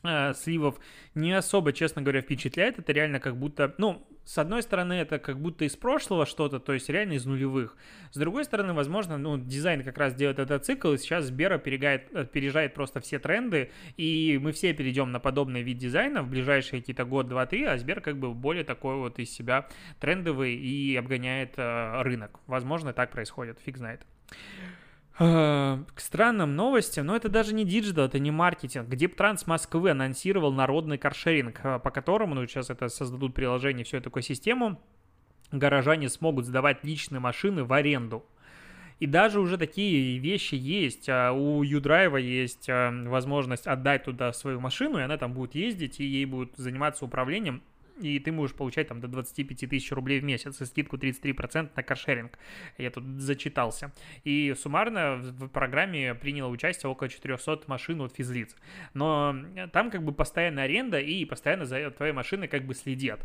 э, 0.04 0.34
сливов 0.34 0.78
не 1.14 1.32
особо, 1.32 1.72
честно 1.72 2.02
говоря, 2.02 2.20
впечатляет. 2.20 2.78
Это 2.78 2.92
реально 2.92 3.20
как 3.20 3.36
будто, 3.36 3.74
ну, 3.78 4.06
с 4.24 4.38
одной 4.38 4.62
стороны, 4.62 4.94
это 4.94 5.18
как 5.18 5.38
будто 5.38 5.64
из 5.64 5.76
прошлого 5.76 6.24
что-то, 6.24 6.58
то 6.58 6.72
есть 6.72 6.88
реально 6.88 7.14
из 7.14 7.26
нулевых. 7.26 7.76
С 8.10 8.16
другой 8.16 8.44
стороны, 8.44 8.72
возможно, 8.72 9.18
ну, 9.18 9.36
дизайн 9.36 9.84
как 9.84 9.98
раз 9.98 10.14
делает 10.14 10.38
этот 10.38 10.64
цикл, 10.64 10.92
и 10.92 10.98
сейчас 10.98 11.26
Сбера 11.26 11.58
перегает, 11.58 12.14
опережает 12.14 12.74
просто 12.74 13.00
все 13.00 13.18
тренды, 13.18 13.70
и 13.96 14.38
мы 14.42 14.52
все 14.52 14.72
перейдем 14.72 15.12
на 15.12 15.20
подобный 15.20 15.62
вид 15.62 15.78
дизайна 15.78 16.22
в 16.22 16.28
ближайшие 16.28 16.80
какие-то 16.80 17.04
год, 17.04 17.28
два, 17.28 17.46
три, 17.46 17.64
а 17.64 17.76
Сбер 17.76 18.00
как 18.00 18.18
бы 18.18 18.32
более 18.32 18.64
такой 18.64 18.96
вот 18.96 19.18
из 19.18 19.30
себя 19.30 19.68
трендовый 20.00 20.54
и 20.54 20.96
обгоняет 20.96 21.54
э, 21.56 22.02
рынок. 22.02 22.40
Возможно, 22.46 22.92
так 22.92 23.10
происходит, 23.10 23.58
фиг 23.60 23.76
знает. 23.76 24.00
Э, 25.16 25.78
к 25.94 26.00
странным 26.00 26.56
новостям, 26.56 27.06
но 27.06 27.14
это 27.14 27.28
даже 27.28 27.54
не 27.54 27.64
digital, 27.64 28.06
это 28.06 28.18
не 28.18 28.32
маркетинг. 28.32 28.88
Дептранс 28.88 29.46
Москвы 29.46 29.90
анонсировал 29.90 30.52
народный 30.52 30.98
каршеринг, 30.98 31.60
э, 31.62 31.78
по 31.78 31.90
которому, 31.92 32.34
ну, 32.34 32.44
сейчас 32.46 32.68
это 32.68 32.88
создадут 32.88 33.32
приложение, 33.32 33.84
всю 33.84 33.98
эту 33.98 34.10
экосистему, 34.10 34.80
горожане 35.52 36.08
смогут 36.08 36.46
сдавать 36.46 36.82
личные 36.82 37.20
машины 37.20 37.62
в 37.62 37.72
аренду. 37.72 38.26
И 38.98 39.06
даже 39.06 39.38
уже 39.38 39.56
такие 39.56 40.18
вещи 40.18 40.54
есть. 40.54 41.08
А 41.08 41.32
у 41.32 41.62
YouDrive 41.62 42.10
а 42.10 42.16
есть 42.16 42.68
э, 42.68 42.90
возможность 43.06 43.68
отдать 43.68 44.04
туда 44.04 44.32
свою 44.32 44.58
машину, 44.58 44.98
и 44.98 45.02
она 45.02 45.16
там 45.16 45.32
будет 45.32 45.54
ездить, 45.54 46.00
и 46.00 46.04
ей 46.04 46.24
будут 46.24 46.56
заниматься 46.56 47.04
управлением 47.04 47.62
и 48.00 48.18
ты 48.18 48.32
можешь 48.32 48.56
получать 48.56 48.88
там 48.88 49.00
до 49.00 49.08
25 49.08 49.68
тысяч 49.68 49.92
рублей 49.92 50.20
в 50.20 50.24
месяц 50.24 50.60
и 50.60 50.64
скидку 50.64 50.96
33% 50.96 51.70
на 51.74 51.82
каршеринг. 51.82 52.38
Я 52.78 52.90
тут 52.90 53.04
зачитался. 53.20 53.92
И 54.24 54.54
суммарно 54.58 55.16
в 55.16 55.48
программе 55.48 56.14
приняло 56.14 56.48
участие 56.48 56.90
около 56.90 57.08
400 57.08 57.62
машин 57.66 58.00
от 58.00 58.14
физлиц. 58.14 58.56
Но 58.94 59.36
там 59.72 59.90
как 59.90 60.02
бы 60.02 60.12
постоянная 60.12 60.64
аренда 60.64 60.98
и 60.98 61.24
постоянно 61.24 61.64
за 61.64 61.90
твоей 61.90 62.12
машиной 62.12 62.48
как 62.48 62.66
бы 62.66 62.74
следят. 62.74 63.20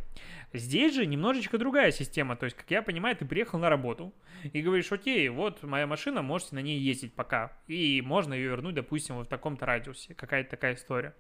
Здесь 0.54 0.96
же 0.96 1.06
немножечко 1.06 1.58
другая 1.58 1.92
система. 1.92 2.36
То 2.36 2.46
есть, 2.46 2.56
как 2.56 2.70
я 2.70 2.82
понимаю, 2.82 3.16
ты 3.16 3.26
приехал 3.26 3.60
на 3.60 3.70
работу 3.70 4.14
и 4.54 4.62
говоришь, 4.62 4.92
окей, 4.92 5.30
вот 5.30 5.64
моя 5.64 5.88
машина, 5.88 6.22
можете 6.22 6.56
на 6.56 6.60
ней 6.60 6.80
ездить 6.80 7.14
пока. 7.14 7.54
И 7.68 8.02
можно 8.02 8.34
ее 8.34 8.50
вернуть, 8.50 8.76
допустим, 8.76 9.16
вот 9.16 9.28
в 9.28 9.30
таком-то 9.30 9.66
радиусе. 9.66 10.14
Какая-то 10.14 10.52
такая 10.52 10.76
история 10.76 11.14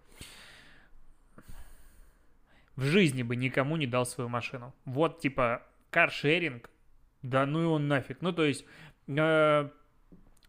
в 2.79 2.83
жизни 2.83 3.23
бы 3.23 3.35
никому 3.35 3.75
не 3.75 3.87
дал 3.87 4.05
свою 4.05 4.29
машину. 4.29 4.73
Вот, 4.85 5.19
типа, 5.19 5.63
каршеринг, 5.89 6.69
да 7.21 7.45
ну 7.45 7.61
и 7.61 7.65
он 7.65 7.89
нафиг. 7.89 8.21
Ну, 8.21 8.31
то 8.31 8.45
есть, 8.45 8.65
э, 9.07 9.69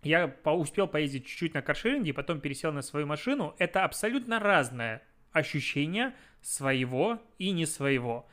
я 0.03 0.29
по 0.29 0.51
успел 0.51 0.87
поездить 0.87 1.27
чуть-чуть 1.27 1.55
на 1.55 1.63
каршеринге, 1.63 2.15
потом 2.15 2.41
пересел 2.41 2.73
на 2.73 2.83
свою 2.83 3.07
машину. 3.07 3.57
Это 3.59 3.85
абсолютно 3.85 4.39
разное 4.39 5.03
ощущение 5.33 6.15
своего 6.41 7.21
и 7.39 7.51
не 7.51 7.67
своего 7.67 8.29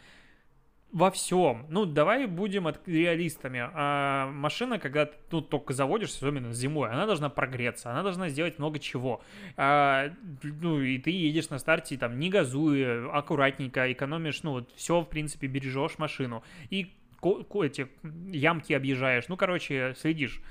во 0.92 1.12
всем. 1.12 1.66
Ну, 1.70 1.86
давай 1.86 2.26
будем 2.26 2.68
реалистами. 2.86 3.70
А 3.74 4.28
машина, 4.32 4.80
когда 4.80 5.06
ты 5.06 5.16
ну, 5.32 5.42
только 5.42 5.74
заводишься, 5.74 6.18
особенно 6.18 6.54
зимой, 6.54 6.90
она 6.90 7.06
должна 7.06 7.30
прогреться, 7.30 7.92
она 7.92 8.04
должна 8.04 8.30
сделать 8.30 8.58
много 8.58 8.80
чего. 8.80 9.22
А, 9.58 10.10
ну, 10.44 10.82
и 10.82 10.98
ты 10.98 11.12
едешь 11.12 11.50
на 11.50 11.60
старте, 11.60 11.98
там, 11.98 12.20
не 12.20 12.30
газуя, 12.30 13.12
аккуратненько, 13.12 13.92
экономишь, 13.92 14.44
ну, 14.44 14.52
вот, 14.52 14.72
все, 14.76 15.02
в 15.02 15.06
принципе, 15.06 15.48
бережешь 15.48 15.98
машину. 15.98 16.44
И 16.70 16.94
эти 17.22 17.88
ямки 18.32 18.74
объезжаешь. 18.74 19.28
Ну, 19.28 19.38
короче, 19.38 19.94
следишь. 19.98 20.42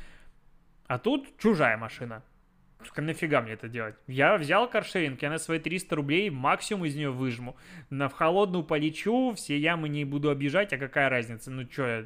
А 0.87 0.99
тут 0.99 1.37
чужая 1.39 1.77
машина 1.77 2.23
нафига 2.97 3.41
мне 3.41 3.53
это 3.53 3.69
делать? 3.69 3.95
Я 4.07 4.37
взял 4.37 4.69
каршеринг, 4.69 5.21
я 5.23 5.31
на 5.31 5.39
свои 5.39 5.59
300 5.59 5.97
рублей 5.97 6.31
максимум 6.31 6.85
из 6.85 6.95
нее 6.95 7.11
выжму. 7.11 7.57
На 7.91 8.09
в 8.09 8.15
холодную 8.15 8.65
полечу, 8.65 9.35
все 9.35 9.59
ямы 9.59 9.89
не 9.89 10.05
буду 10.05 10.31
обижать, 10.31 10.73
а 10.73 10.79
какая 10.79 11.09
разница? 11.09 11.51
Ну 11.51 11.67
что, 11.71 12.05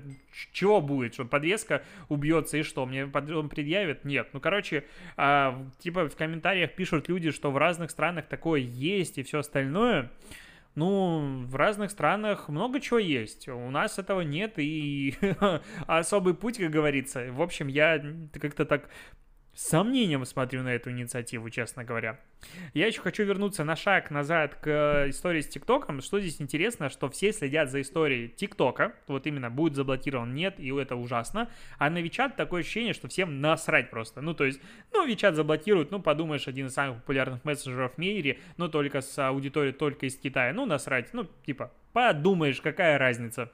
чего 0.52 0.80
будет? 0.80 1.14
Что 1.14 1.24
подвеска 1.24 1.82
убьется 2.08 2.58
и 2.58 2.62
что? 2.62 2.86
Мне 2.86 3.04
он 3.04 3.48
предъявит? 3.48 4.04
Нет. 4.04 4.28
Ну, 4.32 4.40
короче, 4.40 4.84
а, 5.16 5.66
типа 5.78 6.08
в 6.08 6.16
комментариях 6.16 6.74
пишут 6.74 7.08
люди, 7.08 7.30
что 7.30 7.50
в 7.50 7.56
разных 7.56 7.90
странах 7.90 8.26
такое 8.26 8.60
есть 8.60 9.18
и 9.18 9.22
все 9.22 9.40
остальное. 9.40 10.10
Ну, 10.76 11.44
в 11.46 11.56
разных 11.56 11.90
странах 11.90 12.48
много 12.48 12.80
чего 12.80 12.98
есть. 12.98 13.48
У 13.48 13.70
нас 13.70 13.98
этого 13.98 14.20
нет, 14.20 14.54
и 14.56 15.14
особый 15.86 16.34
путь, 16.34 16.58
как 16.58 16.70
говорится. 16.70 17.26
В 17.32 17.42
общем, 17.42 17.66
я 17.66 18.00
как-то 18.40 18.64
так 18.64 18.88
с 19.54 19.68
сомнением 19.68 20.24
смотрю 20.24 20.62
на 20.62 20.74
эту 20.74 20.90
инициативу, 20.90 21.50
честно 21.50 21.84
говоря. 21.84 22.20
Я 22.72 22.86
еще 22.86 23.00
хочу 23.00 23.24
вернуться 23.24 23.64
на 23.64 23.76
шаг 23.76 24.10
назад 24.10 24.54
к 24.54 25.06
истории 25.08 25.40
с 25.40 25.48
ТикТоком. 25.48 26.00
Что 26.00 26.20
здесь 26.20 26.40
интересно, 26.40 26.88
что 26.88 27.10
все 27.10 27.32
следят 27.32 27.70
за 27.70 27.80
историей 27.80 28.28
ТикТока. 28.28 28.94
Вот 29.06 29.26
именно, 29.26 29.50
будет 29.50 29.74
заблокирован, 29.74 30.34
нет, 30.34 30.58
и 30.58 30.72
это 30.72 30.96
ужасно. 30.96 31.50
А 31.78 31.90
на 31.90 32.00
Вичат 32.00 32.36
такое 32.36 32.62
ощущение, 32.62 32.94
что 32.94 33.08
всем 33.08 33.40
насрать 33.40 33.90
просто. 33.90 34.20
Ну, 34.20 34.34
то 34.34 34.44
есть, 34.44 34.60
ну, 34.92 35.06
Вичат 35.06 35.34
заблокируют, 35.34 35.90
ну, 35.90 36.00
подумаешь, 36.00 36.48
один 36.48 36.66
из 36.66 36.72
самых 36.72 36.98
популярных 36.98 37.44
мессенджеров 37.44 37.94
в 37.94 37.98
мире, 37.98 38.38
но 38.56 38.68
только 38.68 39.00
с 39.00 39.18
аудиторией 39.18 39.74
только 39.74 40.06
из 40.06 40.16
Китая. 40.16 40.52
Ну, 40.52 40.64
насрать, 40.64 41.12
ну, 41.12 41.26
типа, 41.44 41.72
подумаешь, 41.92 42.60
какая 42.60 42.98
разница. 42.98 43.50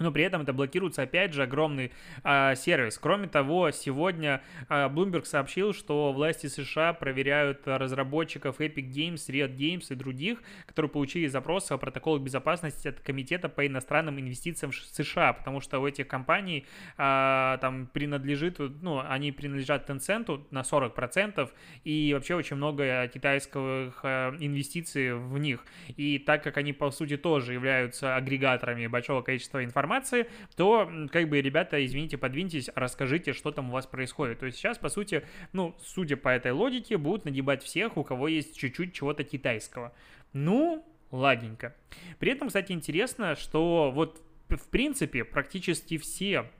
Но 0.00 0.10
при 0.10 0.24
этом 0.24 0.42
это 0.42 0.52
блокируется, 0.52 1.02
опять 1.02 1.32
же, 1.34 1.44
огромный 1.44 1.92
э, 2.24 2.54
сервис. 2.56 2.98
Кроме 2.98 3.28
того, 3.28 3.70
сегодня 3.70 4.42
э, 4.68 4.88
Bloomberg 4.88 5.24
сообщил, 5.24 5.72
что 5.72 6.12
власти 6.12 6.48
США 6.48 6.94
проверяют 6.94 7.62
разработчиков 7.64 8.60
Epic 8.60 8.90
Games, 8.90 9.28
Riot 9.28 9.56
Games 9.56 9.86
и 9.90 9.94
других, 9.94 10.42
которые 10.66 10.90
получили 10.90 11.28
запросы 11.28 11.70
о 11.72 11.78
протоколах 11.78 12.22
безопасности 12.22 12.88
от 12.88 12.98
Комитета 12.98 13.48
по 13.48 13.64
иностранным 13.64 14.18
инвестициям 14.18 14.72
в 14.72 14.74
США, 14.74 15.32
потому 15.32 15.60
что 15.60 15.78
у 15.78 15.86
этих 15.86 16.08
компаний 16.08 16.66
э, 16.98 17.58
там 17.60 17.86
принадлежит, 17.92 18.58
ну, 18.58 18.98
они 18.98 19.30
принадлежат 19.30 19.88
Tencent 19.88 20.44
на 20.50 20.62
40%, 20.62 21.48
и 21.84 22.12
вообще 22.14 22.34
очень 22.34 22.56
много 22.56 23.08
китайских 23.14 24.00
э, 24.02 24.36
инвестиций 24.40 25.14
в 25.14 25.38
них. 25.38 25.64
И 25.96 26.18
так 26.18 26.42
как 26.42 26.56
они, 26.56 26.72
по 26.72 26.90
сути, 26.90 27.16
тоже 27.16 27.52
являются 27.52 28.16
агрегаторами 28.16 28.88
большого 28.88 29.22
количества 29.22 29.62
информации, 29.62 29.83
информации, 29.84 30.26
то, 30.56 30.90
как 31.12 31.28
бы, 31.28 31.40
ребята, 31.40 31.84
извините, 31.84 32.16
подвиньтесь, 32.16 32.70
расскажите, 32.74 33.32
что 33.32 33.52
там 33.52 33.68
у 33.68 33.72
вас 33.72 33.86
происходит. 33.86 34.40
То 34.40 34.46
есть 34.46 34.58
сейчас, 34.58 34.78
по 34.78 34.88
сути, 34.88 35.26
ну, 35.52 35.76
судя 35.84 36.16
по 36.16 36.28
этой 36.28 36.52
логике, 36.52 36.96
будут 36.96 37.24
нагибать 37.24 37.62
всех, 37.62 37.96
у 37.96 38.04
кого 38.04 38.28
есть 38.28 38.56
чуть-чуть 38.56 38.94
чего-то 38.94 39.24
китайского. 39.24 39.92
Ну, 40.32 40.84
ладненько. 41.10 41.74
При 42.18 42.32
этом, 42.32 42.48
кстати, 42.48 42.72
интересно, 42.72 43.36
что 43.36 43.92
вот 43.94 44.22
в 44.48 44.68
принципе 44.68 45.24
практически 45.24 45.98
все 45.98 46.50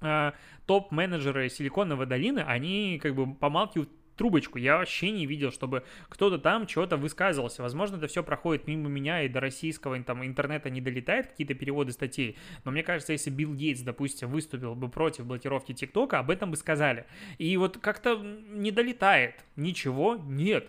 э, 0.00 0.32
топ-менеджеры 0.66 1.48
Силиконовой 1.48 2.06
долины, 2.06 2.40
они 2.40 2.98
как 3.02 3.14
бы 3.14 3.34
помалкивают 3.34 3.90
трубочку. 4.16 4.58
Я 4.58 4.78
вообще 4.78 5.10
не 5.10 5.26
видел, 5.26 5.50
чтобы 5.50 5.84
кто-то 6.08 6.38
там 6.38 6.66
чего-то 6.66 6.96
высказывался. 6.96 7.62
Возможно, 7.62 7.96
это 7.96 8.06
все 8.06 8.22
проходит 8.22 8.66
мимо 8.66 8.88
меня 8.88 9.22
и 9.22 9.28
до 9.28 9.40
российского 9.40 10.00
там, 10.02 10.24
интернета 10.24 10.70
не 10.70 10.80
долетает 10.80 11.28
какие-то 11.28 11.54
переводы 11.54 11.92
статей. 11.92 12.36
Но 12.64 12.70
мне 12.70 12.82
кажется, 12.82 13.12
если 13.12 13.30
Билл 13.30 13.54
Гейтс, 13.54 13.80
допустим, 13.80 14.30
выступил 14.30 14.74
бы 14.74 14.88
против 14.88 15.26
блокировки 15.26 15.72
ТикТока, 15.72 16.18
об 16.18 16.30
этом 16.30 16.50
бы 16.50 16.56
сказали. 16.56 17.06
И 17.38 17.56
вот 17.56 17.78
как-то 17.78 18.16
не 18.16 18.70
долетает. 18.70 19.44
Ничего 19.56 20.16
нет 20.16 20.66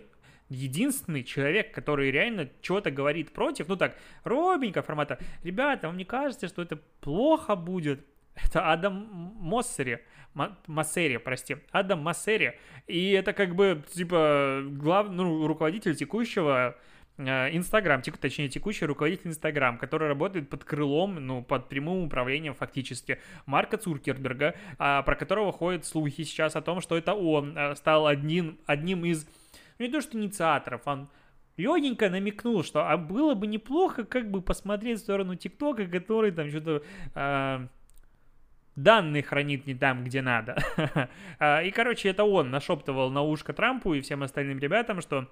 единственный 0.48 1.24
человек, 1.24 1.74
который 1.74 2.10
реально 2.10 2.48
чего-то 2.60 2.90
говорит 2.90 3.32
против, 3.32 3.68
ну 3.68 3.76
так, 3.76 3.96
робенько 4.24 4.82
формата, 4.82 5.18
ребята, 5.42 5.88
вам 5.88 5.96
не 5.96 6.04
кажется, 6.04 6.48
что 6.48 6.62
это 6.62 6.78
плохо 7.00 7.56
будет? 7.56 8.06
Это 8.36 8.72
Адам 8.72 9.34
Моссери. 9.38 10.00
Массери, 10.66 11.16
прости, 11.16 11.56
Адам 11.70 12.02
Массери. 12.02 12.58
И 12.86 13.10
это 13.12 13.32
как 13.32 13.54
бы, 13.54 13.82
типа, 13.92 14.62
главный, 14.66 15.16
ну, 15.16 15.46
руководитель 15.46 15.96
текущего 15.96 16.76
э, 17.16 17.56
Инстаграм, 17.56 18.02
тек, 18.02 18.18
точнее, 18.18 18.50
текущий 18.50 18.84
руководитель 18.84 19.28
Инстаграм, 19.28 19.78
который 19.78 20.08
работает 20.08 20.50
под 20.50 20.64
крылом, 20.64 21.14
ну, 21.14 21.42
под 21.42 21.70
прямым 21.70 22.04
управлением 22.04 22.54
фактически 22.54 23.18
Марка 23.46 23.78
Цуркерберга, 23.78 24.54
а, 24.78 25.02
про 25.02 25.16
которого 25.16 25.52
ходят 25.52 25.86
слухи 25.86 26.22
сейчас 26.24 26.54
о 26.54 26.60
том, 26.60 26.82
что 26.82 26.98
это 26.98 27.14
он 27.14 27.56
э, 27.56 27.74
стал 27.74 28.06
одним, 28.06 28.58
одним 28.66 29.06
из, 29.06 29.26
ну, 29.78 29.86
не 29.86 29.90
то 29.90 30.02
что 30.02 30.18
инициаторов, 30.18 30.82
он 30.84 31.08
легенько 31.56 32.10
намекнул, 32.10 32.62
что 32.62 32.90
а 32.90 32.98
было 32.98 33.34
бы 33.34 33.46
неплохо 33.46 34.04
как 34.04 34.30
бы 34.30 34.42
посмотреть 34.42 34.98
в 34.98 35.02
сторону 35.02 35.34
ТикТока, 35.34 35.86
который 35.86 36.30
там 36.30 36.50
что-то 36.50 36.82
э, 37.14 37.66
данные 38.76 39.22
хранит 39.22 39.66
не 39.66 39.74
там, 39.74 40.04
где 40.04 40.22
надо. 40.22 40.56
А, 41.38 41.62
и, 41.62 41.70
короче, 41.70 42.08
это 42.08 42.24
он 42.24 42.50
нашептывал 42.50 43.10
на 43.10 43.22
ушко 43.22 43.52
Трампу 43.52 43.94
и 43.94 44.00
всем 44.00 44.22
остальным 44.22 44.58
ребятам, 44.58 45.00
что 45.00 45.28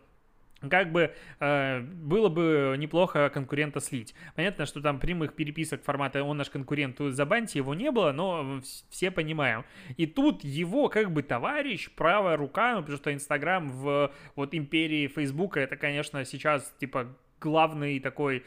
как 0.69 0.93
бы 0.93 1.13
э, 1.41 1.81
было 1.81 2.29
бы 2.29 2.75
неплохо 2.79 3.31
конкурента 3.31 3.81
слить. 3.81 4.15
Понятно, 4.35 4.67
что 4.67 4.81
там 4.81 4.99
прямых 4.99 5.35
переписок 5.35 5.83
формата 5.83 6.23
«он 6.23 6.37
наш 6.37 6.51
конкурент, 6.51 6.99
забаньте» 6.99 7.59
его 7.59 7.75
не 7.75 7.91
было, 7.91 8.13
но 8.13 8.61
все 8.91 9.11
понимаем. 9.11 9.65
И 9.97 10.07
тут 10.07 10.45
его 10.45 10.89
как 10.89 11.13
бы 11.13 11.23
товарищ, 11.23 11.91
правая 11.95 12.37
рука, 12.37 12.75
ну, 12.75 12.81
потому 12.81 12.99
что 12.99 13.13
Инстаграм 13.13 13.71
в 13.71 14.13
вот 14.37 14.55
империи 14.55 15.07
Фейсбука, 15.09 15.61
это, 15.61 15.77
конечно, 15.77 16.25
сейчас 16.25 16.75
типа 16.79 17.15
главный 17.41 18.01
такой 18.01 18.45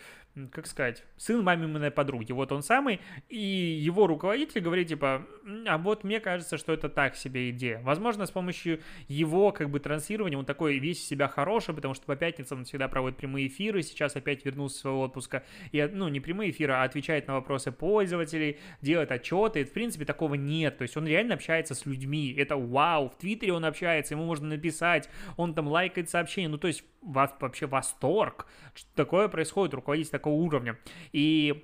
как 0.51 0.67
сказать, 0.67 1.03
сын 1.17 1.43
маминой 1.43 1.91
подруги, 1.91 2.31
вот 2.31 2.51
он 2.51 2.61
самый, 2.61 2.99
и 3.29 3.37
его 3.37 4.07
руководитель 4.07 4.61
говорит, 4.61 4.87
типа, 4.89 5.25
а 5.65 5.77
вот 5.77 6.03
мне 6.03 6.19
кажется, 6.19 6.57
что 6.57 6.73
это 6.73 6.89
так 6.89 7.15
себе 7.15 7.49
идея. 7.49 7.81
Возможно, 7.83 8.25
с 8.25 8.31
помощью 8.31 8.81
его, 9.07 9.51
как 9.51 9.69
бы, 9.69 9.79
транслирования 9.79 10.37
он 10.37 10.45
такой 10.45 10.77
весь 10.77 11.05
себя 11.05 11.27
хороший, 11.27 11.73
потому 11.73 11.93
что 11.93 12.05
по 12.05 12.15
пятницам 12.15 12.59
он 12.59 12.65
всегда 12.65 12.87
проводит 12.87 13.17
прямые 13.17 13.47
эфиры, 13.47 13.81
сейчас 13.81 14.15
опять 14.15 14.45
вернулся 14.45 14.77
с 14.77 14.81
своего 14.81 15.01
отпуска, 15.01 15.43
и, 15.71 15.81
ну, 15.91 16.07
не 16.07 16.19
прямые 16.19 16.51
эфиры, 16.51 16.73
а 16.73 16.83
отвечает 16.83 17.27
на 17.27 17.35
вопросы 17.35 17.71
пользователей, 17.71 18.59
делает 18.81 19.11
отчеты, 19.11 19.65
в 19.65 19.73
принципе, 19.73 20.05
такого 20.05 20.35
нет, 20.35 20.77
то 20.77 20.83
есть 20.83 20.95
он 20.97 21.07
реально 21.07 21.33
общается 21.33 21.73
с 21.73 21.85
людьми, 21.85 22.33
это 22.37 22.57
вау, 22.57 23.09
в 23.09 23.17
Твиттере 23.17 23.53
он 23.53 23.65
общается, 23.65 24.13
ему 24.13 24.25
можно 24.25 24.47
написать, 24.47 25.09
он 25.37 25.53
там 25.53 25.67
лайкает 25.67 26.09
сообщения, 26.09 26.49
ну, 26.49 26.57
то 26.57 26.67
есть 26.67 26.83
вообще 27.01 27.67
восторг, 27.67 28.47
что 28.73 28.89
такое 28.95 29.27
происходит, 29.27 29.73
руководитель 29.73 30.11
такого 30.27 30.33
уровня. 30.33 30.77
И 31.13 31.63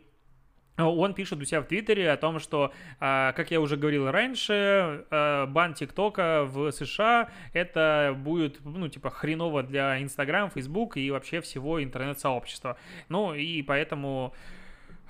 он 0.77 1.13
пишет 1.13 1.39
у 1.39 1.45
себя 1.45 1.61
в 1.61 1.65
Твиттере 1.65 2.09
о 2.11 2.17
том, 2.17 2.39
что, 2.39 2.73
а, 2.99 3.31
как 3.33 3.51
я 3.51 3.61
уже 3.61 3.77
говорил 3.77 4.09
раньше, 4.09 5.05
а, 5.11 5.45
бан 5.45 5.75
ТикТока 5.75 6.45
в 6.45 6.71
США 6.71 7.29
это 7.53 8.15
будет, 8.17 8.59
ну, 8.65 8.87
типа, 8.87 9.11
хреново 9.11 9.61
для 9.61 10.01
Инстаграм, 10.01 10.49
Фейсбук 10.49 10.97
и 10.97 11.11
вообще 11.11 11.41
всего 11.41 11.83
интернет-сообщества. 11.83 12.77
Ну, 13.09 13.33
и 13.33 13.61
поэтому 13.61 14.33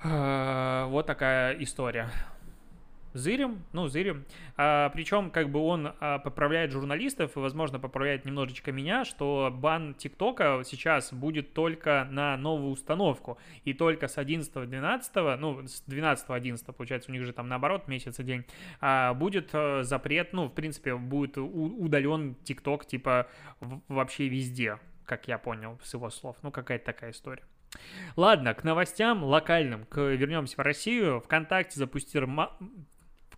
вот 0.02 1.06
такая 1.06 1.56
история. 1.62 2.10
Зырем, 3.14 3.62
ну, 3.72 3.86
Зырем. 3.86 4.24
А, 4.56 4.90
причем, 4.90 5.30
как 5.30 5.48
бы 5.48 5.60
он 5.60 5.94
а, 6.00 6.18
поправляет 6.18 6.72
журналистов 6.72 7.36
и, 7.36 7.38
возможно, 7.38 7.78
поправляет 7.78 8.24
немножечко 8.24 8.72
меня, 8.72 9.04
что 9.04 9.54
бан 9.56 9.94
ТикТока 9.94 10.62
сейчас 10.64 11.12
будет 11.12 11.54
только 11.54 12.08
на 12.10 12.36
новую 12.36 12.72
установку. 12.72 13.38
И 13.64 13.72
только 13.72 14.08
с 14.08 14.18
11-12, 14.18 15.36
ну, 15.36 15.64
с 15.64 15.84
12-11, 15.86 16.72
получается, 16.72 17.10
у 17.10 17.14
них 17.14 17.22
же 17.24 17.32
там 17.32 17.48
наоборот 17.48 17.86
месяц 17.86 18.18
и 18.18 18.24
день, 18.24 18.44
а, 18.80 19.14
будет 19.14 19.50
а, 19.52 19.84
запрет, 19.84 20.32
ну, 20.32 20.46
в 20.46 20.52
принципе, 20.52 20.96
будет 20.96 21.38
удален 21.38 22.34
ТикТок, 22.42 22.84
типа, 22.84 23.28
вообще 23.86 24.26
везде, 24.26 24.80
как 25.04 25.28
я 25.28 25.38
понял 25.38 25.78
с 25.84 25.94
его 25.94 26.10
слов. 26.10 26.36
Ну, 26.42 26.50
какая-то 26.50 26.86
такая 26.86 27.12
история. 27.12 27.44
Ладно, 28.16 28.54
к 28.54 28.64
новостям 28.64 29.24
локальным. 29.24 29.84
К, 29.86 30.00
вернемся 30.00 30.56
в 30.56 30.60
Россию. 30.60 31.20
ВКонтакте 31.20 31.78
запустил, 31.78 32.26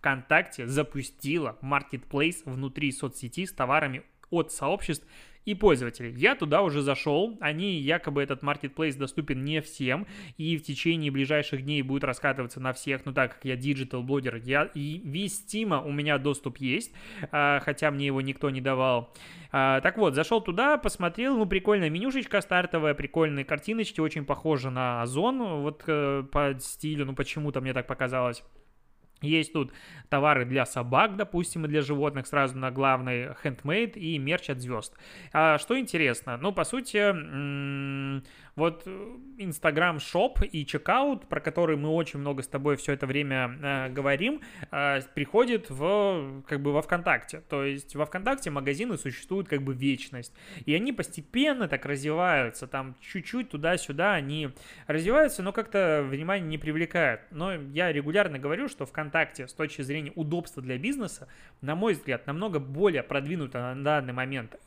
ВКонтакте 0.07 0.67
запустила 0.67 1.57
маркетплейс 1.59 2.43
внутри 2.45 2.93
соцсети 2.93 3.45
с 3.45 3.51
товарами 3.51 4.03
от 4.29 4.53
сообществ 4.53 5.05
и 5.43 5.53
пользователей. 5.53 6.13
Я 6.13 6.35
туда 6.35 6.61
уже 6.61 6.81
зашел, 6.81 7.37
они 7.41 7.73
якобы 7.79 8.23
этот 8.23 8.41
маркетплейс 8.41 8.95
доступен 8.95 9.43
не 9.43 9.61
всем, 9.61 10.07
и 10.37 10.55
в 10.55 10.63
течение 10.63 11.11
ближайших 11.11 11.61
дней 11.61 11.81
будет 11.81 12.05
раскатываться 12.05 12.61
на 12.61 12.71
всех, 12.71 13.05
но 13.05 13.11
так 13.11 13.35
как 13.35 13.45
я 13.45 13.57
digital 13.57 14.01
блогер, 14.01 14.37
я 14.37 14.63
и 14.63 15.01
весь 15.03 15.39
Стима 15.39 15.81
у 15.81 15.91
меня 15.91 16.17
доступ 16.17 16.57
есть, 16.57 16.93
а, 17.31 17.59
хотя 17.59 17.91
мне 17.91 18.05
его 18.05 18.21
никто 18.21 18.49
не 18.49 18.61
давал. 18.61 19.13
А, 19.51 19.81
так 19.81 19.97
вот, 19.97 20.15
зашел 20.15 20.39
туда, 20.39 20.77
посмотрел, 20.77 21.37
ну 21.37 21.45
прикольная 21.45 21.89
менюшечка 21.89 22.39
стартовая, 22.39 22.93
прикольные 22.93 23.43
картиночки, 23.43 23.99
очень 23.99 24.25
похожа 24.25 24.69
на 24.69 25.01
Озон, 25.01 25.61
вот 25.61 25.83
э, 25.87 26.23
по 26.31 26.57
стилю, 26.59 27.05
ну 27.05 27.13
почему-то 27.13 27.59
мне 27.59 27.73
так 27.73 27.87
показалось. 27.87 28.41
Есть 29.21 29.53
тут 29.53 29.71
товары 30.09 30.45
для 30.45 30.65
собак, 30.65 31.15
допустим, 31.15 31.65
и 31.65 31.67
для 31.67 31.81
животных 31.81 32.27
сразу 32.27 32.57
на 32.57 32.71
главной 32.71 33.29
handmade 33.43 33.93
и 33.93 34.17
мерч 34.19 34.49
от 34.49 34.59
звезд. 34.59 34.95
А 35.33 35.57
что 35.57 35.79
интересно, 35.79 36.37
ну, 36.37 36.51
по 36.51 36.63
сути, 36.63 36.97
вот 38.57 38.87
Instagram 39.37 39.97
Shop 39.97 40.45
и 40.45 40.65
чекаут, 40.65 41.27
про 41.27 41.39
который 41.39 41.77
мы 41.77 41.89
очень 41.89 42.19
много 42.19 42.41
с 42.41 42.47
тобой 42.47 42.75
все 42.75 42.93
это 42.93 43.05
время 43.05 43.55
э, 43.61 43.89
говорим, 43.89 44.41
э, 44.71 44.99
приходит 45.13 45.69
в, 45.69 46.41
как 46.47 46.61
бы 46.61 46.73
во 46.73 46.81
ВКонтакте. 46.81 47.43
То 47.47 47.63
есть 47.63 47.95
во 47.95 48.07
ВКонтакте 48.07 48.49
магазины 48.49 48.97
существуют 48.97 49.47
как 49.47 49.61
бы 49.61 49.75
вечность. 49.75 50.33
И 50.65 50.73
они 50.73 50.91
постепенно 50.91 51.67
так 51.67 51.85
развиваются, 51.85 52.65
там 52.65 52.95
чуть-чуть 52.99 53.49
туда-сюда 53.51 54.15
они 54.15 54.49
развиваются, 54.87 55.43
но 55.43 55.53
как-то 55.53 56.03
внимание 56.09 56.47
не 56.47 56.57
привлекают. 56.57 57.21
Но 57.29 57.53
я 57.53 57.93
регулярно 57.93 58.39
говорю, 58.39 58.69
что 58.69 58.87
ВКонтакте 58.87 59.47
с 59.47 59.53
точки 59.53 59.83
зрения 59.83 60.11
удобства 60.15 60.63
для 60.63 60.79
бизнеса, 60.79 61.27
на 61.61 61.75
мой 61.75 61.93
взгляд, 61.93 62.25
намного 62.25 62.59
более 62.59 63.03
продвинуто 63.03 63.75
на 63.75 63.83
данный 63.83 64.13
момент 64.13 64.57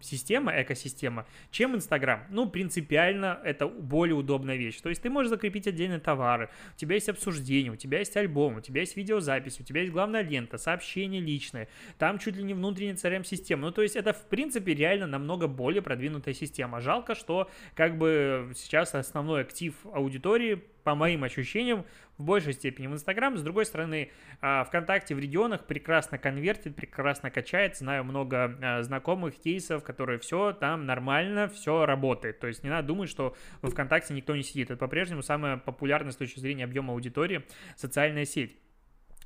система, 0.00 0.52
экосистема, 0.60 1.26
чем 1.50 1.74
Инстаграм. 1.74 2.24
Ну, 2.30 2.48
принципиально 2.48 3.40
это 3.44 3.66
более 3.66 4.14
удобная 4.14 4.56
вещь. 4.56 4.80
То 4.80 4.88
есть 4.88 5.02
ты 5.02 5.10
можешь 5.10 5.30
закрепить 5.30 5.66
отдельные 5.66 6.00
товары, 6.00 6.50
у 6.74 6.78
тебя 6.78 6.94
есть 6.94 7.08
обсуждение, 7.08 7.72
у 7.72 7.76
тебя 7.76 7.98
есть 7.98 8.16
альбом, 8.16 8.56
у 8.56 8.60
тебя 8.60 8.80
есть 8.80 8.96
видеозапись, 8.96 9.60
у 9.60 9.64
тебя 9.64 9.80
есть 9.80 9.92
главная 9.92 10.22
лента, 10.22 10.58
сообщение 10.58 11.20
личное, 11.20 11.68
там 11.98 12.18
чуть 12.18 12.36
ли 12.36 12.42
не 12.42 12.54
внутренняя 12.54 12.94
CRM-система. 12.94 13.62
Ну, 13.62 13.70
то 13.72 13.82
есть 13.82 13.96
это, 13.96 14.12
в 14.12 14.22
принципе, 14.28 14.74
реально 14.74 15.06
намного 15.06 15.46
более 15.46 15.82
продвинутая 15.82 16.34
система. 16.34 16.80
Жалко, 16.80 17.14
что 17.14 17.50
как 17.74 17.98
бы 17.98 18.52
сейчас 18.56 18.94
основной 18.94 19.42
актив 19.42 19.74
аудитории 19.92 20.62
по 20.84 20.94
моим 20.94 21.24
ощущениям, 21.24 21.84
в 22.18 22.24
большей 22.24 22.52
степени 22.52 22.88
в 22.88 22.92
Инстаграм. 22.92 23.36
С 23.38 23.42
другой 23.42 23.64
стороны, 23.64 24.10
а, 24.40 24.64
ВКонтакте 24.64 25.14
в 25.14 25.18
регионах 25.18 25.66
прекрасно 25.66 26.18
конвертит, 26.18 26.76
прекрасно 26.76 27.30
качает. 27.30 27.76
Знаю 27.76 28.04
много 28.04 28.58
а, 28.60 28.82
знакомых 28.82 29.36
кейсов, 29.36 29.84
которые 29.84 30.18
все 30.18 30.52
там 30.52 30.84
нормально, 30.84 31.48
все 31.48 31.86
работает. 31.86 32.40
То 32.40 32.48
есть 32.48 32.64
не 32.64 32.70
надо 32.70 32.88
думать, 32.88 33.08
что 33.08 33.36
в 33.62 33.70
ВКонтакте 33.70 34.12
никто 34.14 34.36
не 34.36 34.42
сидит. 34.42 34.70
Это 34.70 34.78
по-прежнему 34.78 35.22
самая 35.22 35.56
популярная 35.56 36.12
с 36.12 36.16
точки 36.16 36.40
зрения 36.40 36.64
объема 36.64 36.92
аудитории 36.92 37.44
социальная 37.76 38.24
сеть. 38.24 38.56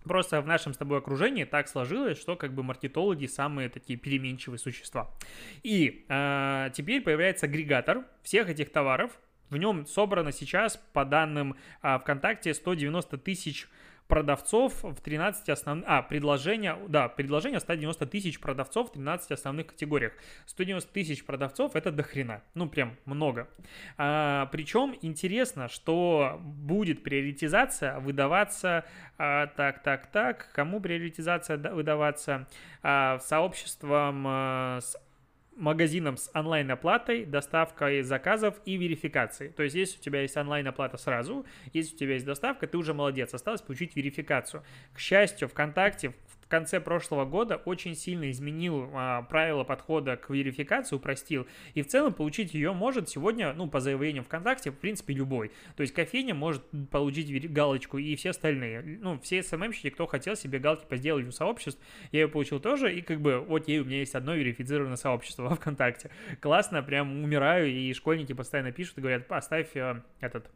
Просто 0.04 0.40
в 0.40 0.46
нашем 0.46 0.74
с 0.74 0.76
тобой 0.76 0.98
окружении 0.98 1.44
так 1.44 1.68
сложилось, 1.68 2.18
что 2.18 2.36
как 2.36 2.52
бы 2.52 2.62
маркетологи 2.62 3.26
самые 3.26 3.68
такие 3.68 3.98
переменчивые 3.98 4.58
существа. 4.58 5.10
И 5.62 6.04
э, 6.08 6.70
теперь 6.74 7.02
появляется 7.02 7.46
агрегатор 7.46 8.04
всех 8.22 8.48
этих 8.48 8.72
товаров, 8.72 9.12
в 9.52 9.56
нем 9.58 9.86
собрано 9.86 10.32
сейчас, 10.32 10.82
по 10.92 11.04
данным 11.04 11.56
а, 11.82 11.98
ВКонтакте, 11.98 12.54
190 12.54 13.18
тысяч 13.18 13.68
продавцов 14.08 14.82
в 14.82 15.00
13 15.00 15.48
основных... 15.48 15.88
А, 15.88 16.02
предложения, 16.02 16.76
да, 16.88 17.08
предложение 17.08 17.60
190 17.60 18.06
тысяч 18.06 18.40
продавцов 18.40 18.88
в 18.88 18.92
13 18.92 19.32
основных 19.32 19.68
категориях. 19.68 20.12
190 20.46 20.92
тысяч 20.92 21.24
продавцов 21.24 21.76
это 21.76 21.90
дохрена, 21.90 22.42
ну 22.54 22.68
прям 22.68 22.96
много. 23.04 23.48
А, 23.96 24.46
причем 24.52 24.94
интересно, 25.00 25.68
что 25.68 26.38
будет 26.42 27.02
приоритизация 27.02 28.00
выдаваться, 28.00 28.84
а, 29.18 29.46
так, 29.46 29.82
так, 29.82 30.06
так, 30.06 30.48
кому 30.52 30.80
приоритизация 30.80 31.56
выдаваться? 31.56 32.46
А, 32.82 33.18
сообществом 33.18 34.24
а, 34.26 34.80
с 34.80 34.96
магазином 35.56 36.16
с 36.16 36.30
онлайн-оплатой, 36.34 37.24
доставкой 37.24 38.02
заказов 38.02 38.60
и 38.64 38.76
верификацией. 38.76 39.52
То 39.52 39.62
есть, 39.62 39.74
если 39.74 39.98
у 39.98 40.02
тебя 40.02 40.22
есть 40.22 40.36
онлайн-оплата 40.36 40.96
сразу, 40.96 41.44
если 41.72 41.94
у 41.94 41.98
тебя 41.98 42.14
есть 42.14 42.26
доставка, 42.26 42.66
ты 42.66 42.78
уже 42.78 42.94
молодец, 42.94 43.34
осталось 43.34 43.62
получить 43.62 43.94
верификацию. 43.96 44.62
К 44.92 44.98
счастью, 44.98 45.48
ВКонтакте 45.48 46.14
конце 46.52 46.80
прошлого 46.80 47.24
года 47.24 47.56
очень 47.56 47.94
сильно 47.94 48.30
изменил 48.30 48.90
а, 48.92 49.22
правила 49.22 49.64
подхода 49.64 50.18
к 50.18 50.28
верификации, 50.28 50.96
упростил. 50.96 51.46
И 51.72 51.80
в 51.80 51.86
целом 51.86 52.12
получить 52.12 52.52
ее 52.52 52.74
может 52.74 53.08
сегодня, 53.08 53.54
ну, 53.54 53.70
по 53.70 53.80
заявлению 53.80 54.22
ВКонтакте, 54.22 54.70
в 54.70 54.76
принципе, 54.76 55.14
любой. 55.14 55.50
То 55.76 55.80
есть 55.80 55.94
кофейня 55.94 56.34
может 56.34 56.62
получить 56.90 57.50
галочку 57.50 57.96
и 57.96 58.14
все 58.16 58.30
остальные. 58.30 58.98
Ну, 59.00 59.18
все 59.20 59.42
СММщики, 59.42 59.88
кто 59.88 60.06
хотел 60.06 60.36
себе 60.36 60.58
галки 60.58 60.84
поделать 60.86 61.26
у 61.26 61.30
сообществ, 61.30 61.80
я 62.10 62.20
ее 62.20 62.28
получил 62.28 62.60
тоже, 62.60 62.94
и 62.94 63.00
как 63.00 63.22
бы, 63.22 63.38
вот 63.38 63.66
ей 63.66 63.80
у 63.80 63.86
меня 63.86 64.00
есть 64.00 64.14
одно 64.14 64.34
верифицированное 64.34 64.96
сообщество 64.96 65.44
во 65.44 65.54
ВКонтакте. 65.56 66.10
Классно, 66.40 66.82
прям 66.82 67.24
умираю, 67.24 67.70
и 67.70 67.94
школьники 67.94 68.34
постоянно 68.34 68.72
пишут 68.72 68.98
и 68.98 69.00
говорят, 69.00 69.26
поставь 69.26 69.74
э, 69.74 70.02
этот 70.20 70.50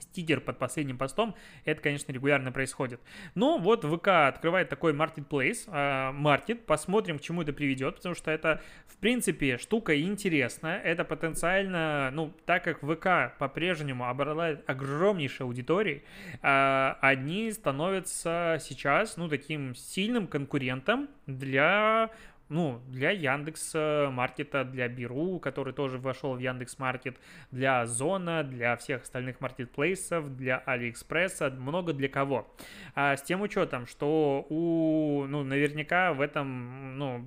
стикер 0.00 0.40
под 0.40 0.58
последним 0.58 0.98
постом, 0.98 1.34
это, 1.64 1.80
конечно, 1.80 2.12
регулярно 2.12 2.52
происходит. 2.52 3.00
Но 3.34 3.58
вот 3.58 3.84
ВК 3.84 4.08
открывает 4.28 4.68
такой 4.68 4.92
marketplace, 4.92 6.12
маркет, 6.12 6.66
посмотрим, 6.66 7.18
к 7.18 7.22
чему 7.22 7.42
это 7.42 7.52
приведет, 7.52 7.96
потому 7.96 8.14
что 8.14 8.30
это, 8.30 8.62
в 8.86 8.96
принципе, 8.96 9.58
штука 9.58 10.00
интересная, 10.00 10.80
это 10.80 11.04
потенциально, 11.04 12.10
ну, 12.12 12.32
так 12.46 12.64
как 12.64 12.80
ВК 12.80 13.36
по-прежнему 13.38 14.08
обладает 14.08 14.68
огромнейшей 14.68 15.46
аудиторией, 15.46 16.02
э, 16.42 16.94
они 17.00 17.50
становятся 17.52 18.58
сейчас, 18.60 19.16
ну, 19.16 19.28
таким 19.28 19.74
сильным 19.74 20.26
конкурентом 20.26 21.08
для 21.26 22.10
ну, 22.48 22.80
для 22.88 23.10
Яндекс 23.10 23.74
Маркета, 23.74 24.64
для 24.64 24.88
Беру, 24.88 25.38
который 25.38 25.72
тоже 25.72 25.98
вошел 25.98 26.34
в 26.34 26.38
Яндекс 26.38 26.78
Маркет, 26.78 27.16
для 27.50 27.86
Зона, 27.86 28.42
для 28.42 28.76
всех 28.76 29.02
остальных 29.02 29.40
маркетплейсов, 29.40 30.36
для 30.36 30.58
Алиэкспресса, 30.58 31.50
много 31.50 31.92
для 31.92 32.08
кого. 32.08 32.52
А 32.94 33.16
с 33.16 33.22
тем 33.22 33.42
учетом, 33.42 33.86
что 33.86 34.46
у, 34.48 35.26
ну, 35.28 35.44
наверняка 35.44 36.12
в 36.12 36.20
этом, 36.20 36.98
ну, 36.98 37.26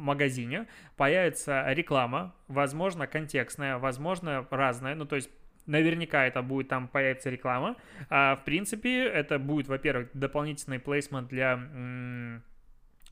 магазине 0.00 0.66
появится 0.96 1.64
реклама, 1.72 2.34
возможно, 2.48 3.06
контекстная, 3.06 3.78
возможно, 3.78 4.46
разная, 4.50 4.94
ну, 4.94 5.04
то 5.04 5.16
есть 5.16 5.30
наверняка 5.66 6.26
это 6.26 6.42
будет 6.42 6.68
там 6.68 6.88
появится 6.88 7.30
реклама. 7.30 7.76
А, 8.08 8.36
в 8.36 8.44
принципе, 8.44 9.04
это 9.04 9.38
будет, 9.38 9.68
во-первых, 9.68 10.08
дополнительный 10.14 10.78
плейсмент 10.78 11.28
для 11.28 11.60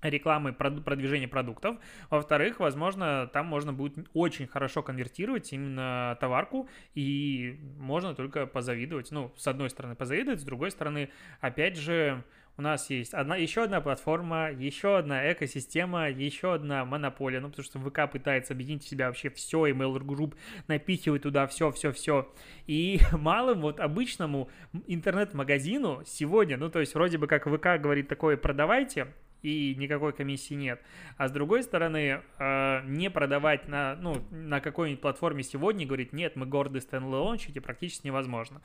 рекламы 0.02 0.52
продвижения 0.52 1.28
продуктов. 1.28 1.76
Во-вторых, 2.11 2.61
возможно, 2.61 3.28
там 3.32 3.46
можно 3.46 3.72
будет 3.72 4.08
очень 4.14 4.46
хорошо 4.46 4.82
конвертировать 4.82 5.52
именно 5.52 6.16
товарку, 6.20 6.68
и 6.94 7.58
можно 7.78 8.14
только 8.14 8.46
позавидовать. 8.46 9.11
Ну, 9.11 9.32
с 9.37 9.46
одной 9.46 9.70
стороны 9.70 9.94
позавидовать, 9.94 10.40
с 10.40 10.44
другой 10.44 10.70
стороны, 10.70 11.11
опять 11.40 11.76
же, 11.76 12.22
у 12.58 12.62
нас 12.62 12.90
есть 12.90 13.14
одна, 13.14 13.37
еще 13.37 13.62
одна 13.62 13.80
платформа, 13.80 14.50
еще 14.50 14.98
одна 14.98 15.32
экосистема, 15.32 16.11
еще 16.11 16.54
одна 16.54 16.84
монополия, 16.84 17.38
ну, 17.38 17.50
потому 17.50 17.64
что 17.64 17.78
ВК 17.78 18.11
пытается 18.11 18.52
объединить 18.52 18.82
в 18.82 18.88
себя 18.88 19.06
вообще 19.06 19.30
все, 19.30 19.66
и 19.66 19.72
Mail 19.72 19.96
Group 19.98 20.34
напихивает 20.66 21.22
туда 21.22 21.46
все, 21.46 21.70
все, 21.70 21.92
все. 21.92 22.34
И 22.66 22.98
малым 23.12 23.61
вот 23.61 23.78
обычному 23.78 24.50
интернет-магазину 24.88 26.02
сегодня, 26.04 26.56
ну, 26.56 26.68
то 26.68 26.80
есть 26.80 26.94
вроде 26.94 27.16
бы 27.16 27.28
как 27.28 27.46
ВК 27.46 27.80
говорит 27.80 28.08
такое, 28.08 28.37
продавайте, 28.37 29.06
и 29.48 29.74
никакой 29.74 30.12
комиссии 30.12 30.54
нет. 30.54 30.80
А 31.16 31.28
с 31.28 31.32
другой 31.32 31.62
стороны, 31.62 32.22
э, 32.38 32.80
не 32.84 33.11
продавать 33.11 33.68
на, 33.68 33.96
ну, 33.96 34.24
на 34.30 34.61
какой-нибудь 34.61 35.00
платформе 35.00 35.42
сегодня 35.42 35.84
и 35.84 35.87
говорить, 35.87 36.12
нет, 36.12 36.37
мы 36.37 36.46
горды 36.46 36.80
стенлончики, 36.80 37.58
практически 37.58 38.06
невозможно. 38.06 38.61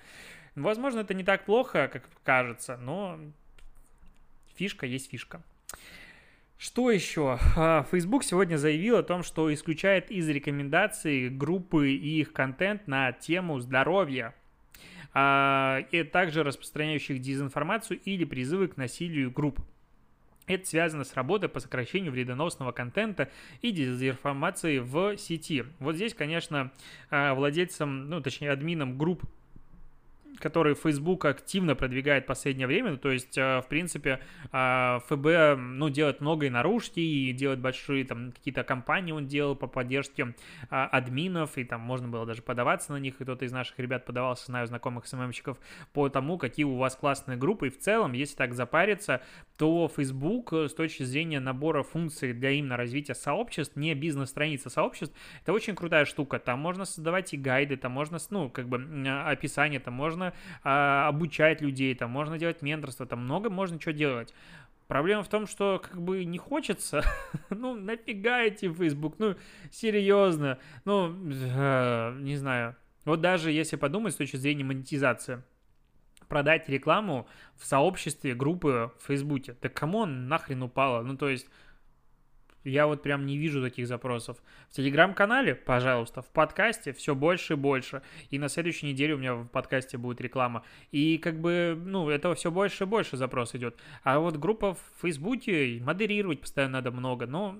Возможно, 0.55 0.99
это 0.99 1.13
не 1.13 1.23
так 1.23 1.45
плохо, 1.45 1.89
как 1.91 2.03
кажется, 2.23 2.77
но 2.77 3.19
фишка 4.55 4.85
есть 4.85 5.09
фишка. 5.09 5.41
Что 6.63 6.91
еще? 6.91 7.39
А, 7.57 7.85
Facebook 7.91 8.23
сегодня 8.23 8.55
заявил 8.55 8.97
о 8.97 9.03
том, 9.03 9.23
что 9.23 9.53
исключает 9.53 10.09
из 10.09 10.29
рекомендаций 10.29 11.29
группы 11.29 11.91
и 11.91 12.21
их 12.21 12.31
контент 12.31 12.87
на 12.87 13.11
тему 13.11 13.59
здоровья, 13.59 14.33
а, 15.13 15.79
и 15.91 16.03
также 16.03 16.41
распространяющих 16.41 17.19
дезинформацию 17.19 17.99
или 18.05 18.23
призывы 18.23 18.69
к 18.69 18.77
насилию 18.77 19.29
групп. 19.29 19.59
Это 20.45 20.67
связано 20.67 21.03
с 21.03 21.13
работой 21.13 21.49
по 21.49 21.59
сокращению 21.59 22.11
вредоносного 22.11 22.71
контента 22.71 23.29
и 23.61 23.71
дезинформации 23.71 24.79
в 24.79 25.17
сети. 25.17 25.63
Вот 25.79 25.95
здесь, 25.95 26.13
конечно, 26.13 26.71
а, 27.09 27.33
владельцам, 27.33 28.09
ну, 28.09 28.21
точнее, 28.21 28.51
админам 28.51 28.97
групп 28.97 29.23
который 30.39 30.75
Facebook 30.75 31.25
активно 31.25 31.75
продвигает 31.75 32.23
в 32.25 32.27
последнее 32.27 32.67
время, 32.67 32.91
ну, 32.91 32.97
то 32.97 33.11
есть, 33.11 33.37
э, 33.37 33.61
в 33.61 33.67
принципе, 33.67 34.19
э, 34.51 34.99
ФБ, 35.07 35.57
ну, 35.57 35.89
делает 35.89 36.21
много 36.21 36.45
и 36.45 36.49
наружки, 36.49 36.99
и 36.99 37.31
делает 37.33 37.59
большие, 37.59 38.05
там, 38.05 38.31
какие-то 38.31 38.63
кампании 38.63 39.11
он 39.11 39.27
делал 39.27 39.55
по 39.55 39.67
поддержке 39.67 40.35
а, 40.69 40.87
админов, 40.87 41.57
и 41.57 41.63
там 41.63 41.81
можно 41.81 42.07
было 42.07 42.25
даже 42.25 42.41
подаваться 42.41 42.93
на 42.93 42.97
них, 42.97 43.19
и 43.19 43.23
кто-то 43.23 43.45
из 43.45 43.51
наших 43.51 43.77
ребят 43.79 44.05
подавался, 44.05 44.45
знаю, 44.45 44.67
знакомых 44.67 45.07
СММщиков, 45.07 45.57
по 45.93 46.09
тому, 46.09 46.37
какие 46.37 46.65
у 46.65 46.77
вас 46.77 46.95
классные 46.95 47.37
группы, 47.37 47.67
и 47.67 47.69
в 47.69 47.79
целом, 47.79 48.13
если 48.13 48.35
так 48.35 48.53
запариться, 48.53 49.21
то 49.57 49.91
Facebook 49.93 50.53
э, 50.53 50.67
с 50.69 50.73
точки 50.73 51.03
зрения 51.03 51.39
набора 51.39 51.83
функций 51.83 52.33
для 52.33 52.51
именно 52.51 52.77
развития 52.77 53.15
сообществ, 53.15 53.75
не 53.75 53.93
бизнес-страница 53.93 54.69
сообществ, 54.69 55.15
это 55.41 55.53
очень 55.53 55.75
крутая 55.75 56.05
штука, 56.05 56.39
там 56.39 56.59
можно 56.59 56.85
создавать 56.85 57.33
и 57.33 57.37
гайды, 57.37 57.77
там 57.77 57.91
можно, 57.91 58.17
ну, 58.29 58.49
как 58.49 58.67
бы 58.67 58.77
описание, 59.25 59.79
там 59.79 59.93
можно 59.93 60.22
можно 60.23 60.33
а, 60.63 61.07
обучать 61.07 61.61
людей, 61.61 61.95
там 61.95 62.11
можно 62.11 62.37
делать 62.37 62.61
менторство, 62.61 63.05
там 63.05 63.23
много 63.23 63.49
можно 63.49 63.79
что 63.79 63.93
делать. 63.93 64.33
Проблема 64.87 65.23
в 65.23 65.27
том, 65.27 65.47
что 65.47 65.81
как 65.83 66.01
бы 66.01 66.25
не 66.25 66.37
хочется. 66.37 67.03
ну, 67.49 67.75
нафига 67.75 68.41
эти 68.41 68.71
Facebook? 68.71 69.15
Ну, 69.17 69.35
серьезно. 69.71 70.59
Ну, 70.85 71.15
э, 71.31 72.17
не 72.19 72.35
знаю. 72.35 72.75
Вот 73.05 73.21
даже 73.21 73.51
если 73.51 73.77
подумать 73.77 74.13
с 74.13 74.17
точки 74.17 74.35
зрения 74.37 74.63
монетизации, 74.63 75.41
продать 76.27 76.69
рекламу 76.69 77.27
в 77.55 77.65
сообществе 77.65 78.35
группы 78.35 78.91
в 78.99 79.07
Фейсбуке, 79.07 79.53
так 79.53 79.73
кому 79.73 79.99
он 79.99 80.27
нахрен 80.27 80.61
упало? 80.63 81.01
Ну, 81.01 81.17
то 81.17 81.29
есть, 81.29 81.47
я 82.63 82.87
вот 82.87 83.01
прям 83.01 83.25
не 83.25 83.37
вижу 83.37 83.61
таких 83.61 83.87
запросов. 83.87 84.37
В 84.69 84.73
телеграм-канале, 84.73 85.55
пожалуйста, 85.55 86.21
в 86.21 86.29
подкасте 86.29 86.93
все 86.93 87.15
больше 87.15 87.53
и 87.53 87.55
больше. 87.55 88.01
И 88.29 88.39
на 88.39 88.49
следующей 88.49 88.87
неделе 88.87 89.15
у 89.15 89.17
меня 89.17 89.35
в 89.35 89.47
подкасте 89.47 89.97
будет 89.97 90.21
реклама. 90.21 90.63
И 90.91 91.17
как 91.17 91.39
бы, 91.39 91.79
ну, 91.83 92.09
этого 92.09 92.35
все 92.35 92.51
больше 92.51 92.83
и 92.83 92.87
больше 92.87 93.17
запрос 93.17 93.55
идет. 93.55 93.77
А 94.03 94.19
вот 94.19 94.37
группа 94.37 94.73
в 94.73 94.79
Фейсбуке, 95.01 95.81
модерировать 95.83 96.41
постоянно 96.41 96.73
надо 96.73 96.91
много. 96.91 97.27
Но 97.27 97.57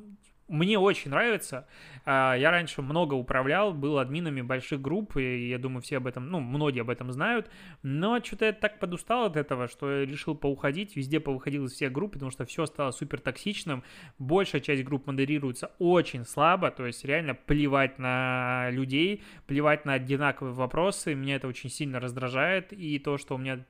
мне 0.47 0.77
очень 0.77 1.11
нравится. 1.11 1.67
А, 2.05 2.35
я 2.35 2.51
раньше 2.51 2.81
много 2.81 3.13
управлял, 3.13 3.73
был 3.73 3.97
админами 3.97 4.41
больших 4.41 4.81
групп, 4.81 5.17
и 5.17 5.49
я 5.49 5.57
думаю, 5.57 5.81
все 5.81 5.97
об 5.97 6.07
этом, 6.07 6.29
ну, 6.29 6.39
многие 6.39 6.81
об 6.81 6.89
этом 6.89 7.11
знают, 7.11 7.49
но 7.81 8.19
что-то 8.23 8.45
я 8.45 8.53
так 8.53 8.79
подустал 8.79 9.25
от 9.25 9.37
этого, 9.37 9.67
что 9.67 9.91
я 9.91 10.05
решил 10.05 10.35
поуходить, 10.35 10.95
везде 10.95 11.19
повыходил 11.19 11.65
из 11.65 11.73
всех 11.73 11.91
групп, 11.91 12.13
потому 12.13 12.31
что 12.31 12.45
все 12.45 12.65
стало 12.65 12.91
супер 12.91 13.19
токсичным, 13.19 13.83
большая 14.19 14.61
часть 14.61 14.83
групп 14.83 15.07
модерируется 15.07 15.71
очень 15.79 16.25
слабо, 16.25 16.71
то 16.71 16.85
есть 16.85 17.05
реально 17.05 17.35
плевать 17.35 17.97
на 17.99 18.69
людей, 18.71 19.23
плевать 19.47 19.85
на 19.85 19.93
одинаковые 19.93 20.53
вопросы, 20.53 21.15
меня 21.15 21.35
это 21.37 21.47
очень 21.47 21.69
сильно 21.69 21.99
раздражает, 21.99 22.73
и 22.73 22.99
то, 22.99 23.17
что 23.17 23.35
у 23.35 23.37
меня 23.37 23.65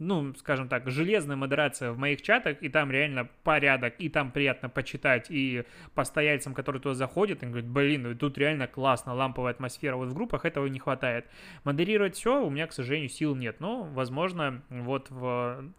ну, 0.00 0.34
скажем 0.34 0.68
так, 0.68 0.90
железная 0.90 1.36
модерация 1.36 1.92
в 1.92 1.98
моих 1.98 2.22
чатах, 2.22 2.56
и 2.62 2.68
там 2.68 2.90
реально 2.90 3.28
порядок, 3.44 3.94
и 3.98 4.08
там 4.08 4.32
приятно 4.32 4.68
почитать, 4.68 5.26
и 5.30 5.64
постояльцам, 5.94 6.54
которые 6.54 6.82
туда 6.82 6.94
заходят, 6.94 7.42
они 7.42 7.52
говорят, 7.52 7.70
блин, 7.70 8.02
ну 8.02 8.14
тут 8.14 8.38
реально 8.38 8.66
классно, 8.66 9.14
ламповая 9.14 9.52
атмосфера, 9.52 9.96
вот 9.96 10.08
в 10.08 10.14
группах 10.14 10.44
этого 10.44 10.66
не 10.66 10.78
хватает. 10.78 11.26
Модерировать 11.64 12.16
все 12.16 12.44
у 12.44 12.50
меня, 12.50 12.66
к 12.66 12.72
сожалению, 12.72 13.10
сил 13.10 13.36
нет, 13.36 13.60
но, 13.60 13.84
возможно, 13.84 14.62
вот 14.70 15.10
в 15.10 15.70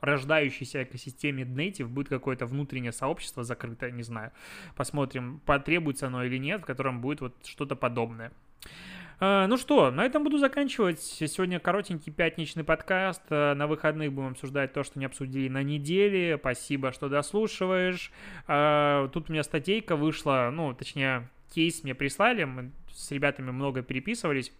рождающейся 0.00 0.84
экосистеме 0.84 1.44
Native 1.44 1.86
будет 1.86 2.08
какое-то 2.08 2.46
внутреннее 2.46 2.92
сообщество 2.92 3.42
закрытое, 3.42 3.90
не 3.90 4.02
знаю. 4.02 4.32
Посмотрим, 4.76 5.40
потребуется 5.46 6.06
оно 6.06 6.24
или 6.24 6.38
нет, 6.38 6.62
в 6.62 6.64
котором 6.64 7.00
будет 7.00 7.20
вот 7.20 7.34
что-то 7.44 7.74
подобное. 7.74 8.30
А, 9.26 9.46
ну 9.46 9.56
что, 9.56 9.90
на 9.90 10.04
этом 10.04 10.22
буду 10.22 10.36
заканчивать. 10.36 11.00
Сегодня 11.00 11.58
коротенький 11.58 12.12
пятничный 12.12 12.62
подкаст. 12.62 13.22
А, 13.30 13.54
на 13.54 13.66
выходных 13.66 14.12
будем 14.12 14.32
обсуждать 14.32 14.74
то, 14.74 14.84
что 14.84 14.98
не 14.98 15.06
обсудили 15.06 15.48
на 15.48 15.62
неделе. 15.62 16.36
Спасибо, 16.36 16.92
что 16.92 17.08
дослушиваешь. 17.08 18.12
А, 18.46 19.08
тут 19.08 19.30
у 19.30 19.32
меня 19.32 19.42
статейка 19.42 19.96
вышла, 19.96 20.50
ну, 20.52 20.74
точнее, 20.74 21.30
кейс 21.54 21.82
мне 21.84 21.94
прислали. 21.94 22.44
Мы 22.44 22.70
с 22.92 23.10
ребятами 23.12 23.50
много 23.50 23.80
переписывались. 23.80 24.52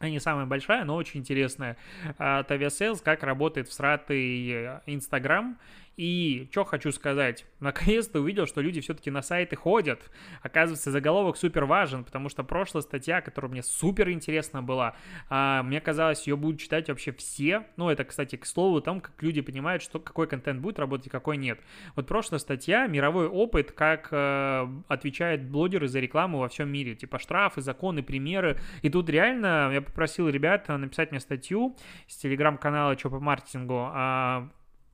Не 0.00 0.20
самая 0.20 0.46
большая, 0.46 0.84
но 0.84 0.94
очень 0.94 1.18
интересная. 1.18 1.76
От 2.18 2.52
Aviasales, 2.52 3.02
как 3.02 3.24
работает 3.24 3.66
в 3.66 3.72
сратый 3.72 4.78
Инстаграм 4.86 5.58
и 5.98 6.48
что 6.52 6.64
хочу 6.64 6.92
сказать, 6.92 7.44
наконец-то 7.60 8.20
увидел, 8.20 8.46
что 8.46 8.60
люди 8.60 8.80
все-таки 8.80 9.10
на 9.10 9.20
сайты 9.20 9.56
ходят. 9.56 10.00
Оказывается, 10.42 10.92
заголовок 10.92 11.36
супер 11.36 11.64
важен, 11.64 12.04
потому 12.04 12.28
что 12.28 12.44
прошлая 12.44 12.82
статья, 12.82 13.20
которая 13.20 13.50
мне 13.50 13.64
супер 13.64 14.08
интересна 14.10 14.62
была, 14.62 14.94
а, 15.28 15.64
мне 15.64 15.80
казалось, 15.80 16.26
ее 16.28 16.36
будут 16.36 16.60
читать 16.60 16.88
вообще 16.88 17.10
все. 17.12 17.66
Ну, 17.76 17.90
это, 17.90 18.04
кстати, 18.04 18.36
к 18.36 18.46
слову 18.46 18.76
о 18.76 18.80
том, 18.80 19.00
как 19.00 19.20
люди 19.22 19.40
понимают, 19.40 19.82
что 19.82 19.98
какой 19.98 20.28
контент 20.28 20.60
будет 20.60 20.78
работать, 20.78 21.10
какой 21.10 21.36
нет. 21.36 21.58
Вот 21.96 22.06
прошлая 22.06 22.38
статья, 22.38 22.86
мировой 22.86 23.26
опыт, 23.26 23.72
как 23.72 24.08
э, 24.12 24.68
отвечают 24.86 25.42
блогеры 25.42 25.88
за 25.88 25.98
рекламу 25.98 26.38
во 26.38 26.48
всем 26.48 26.70
мире. 26.70 26.94
Типа 26.94 27.18
штрафы, 27.18 27.60
законы, 27.60 28.04
примеры. 28.04 28.60
И 28.82 28.88
тут 28.88 29.10
реально 29.10 29.70
я 29.72 29.82
попросил 29.82 30.28
ребят 30.28 30.68
написать 30.68 31.10
мне 31.10 31.18
статью 31.18 31.76
с 32.06 32.16
телеграм-канала 32.16 32.94
Чё 32.94 33.10
по 33.10 33.18
маркетингу, 33.18 33.90
а, 33.92 34.48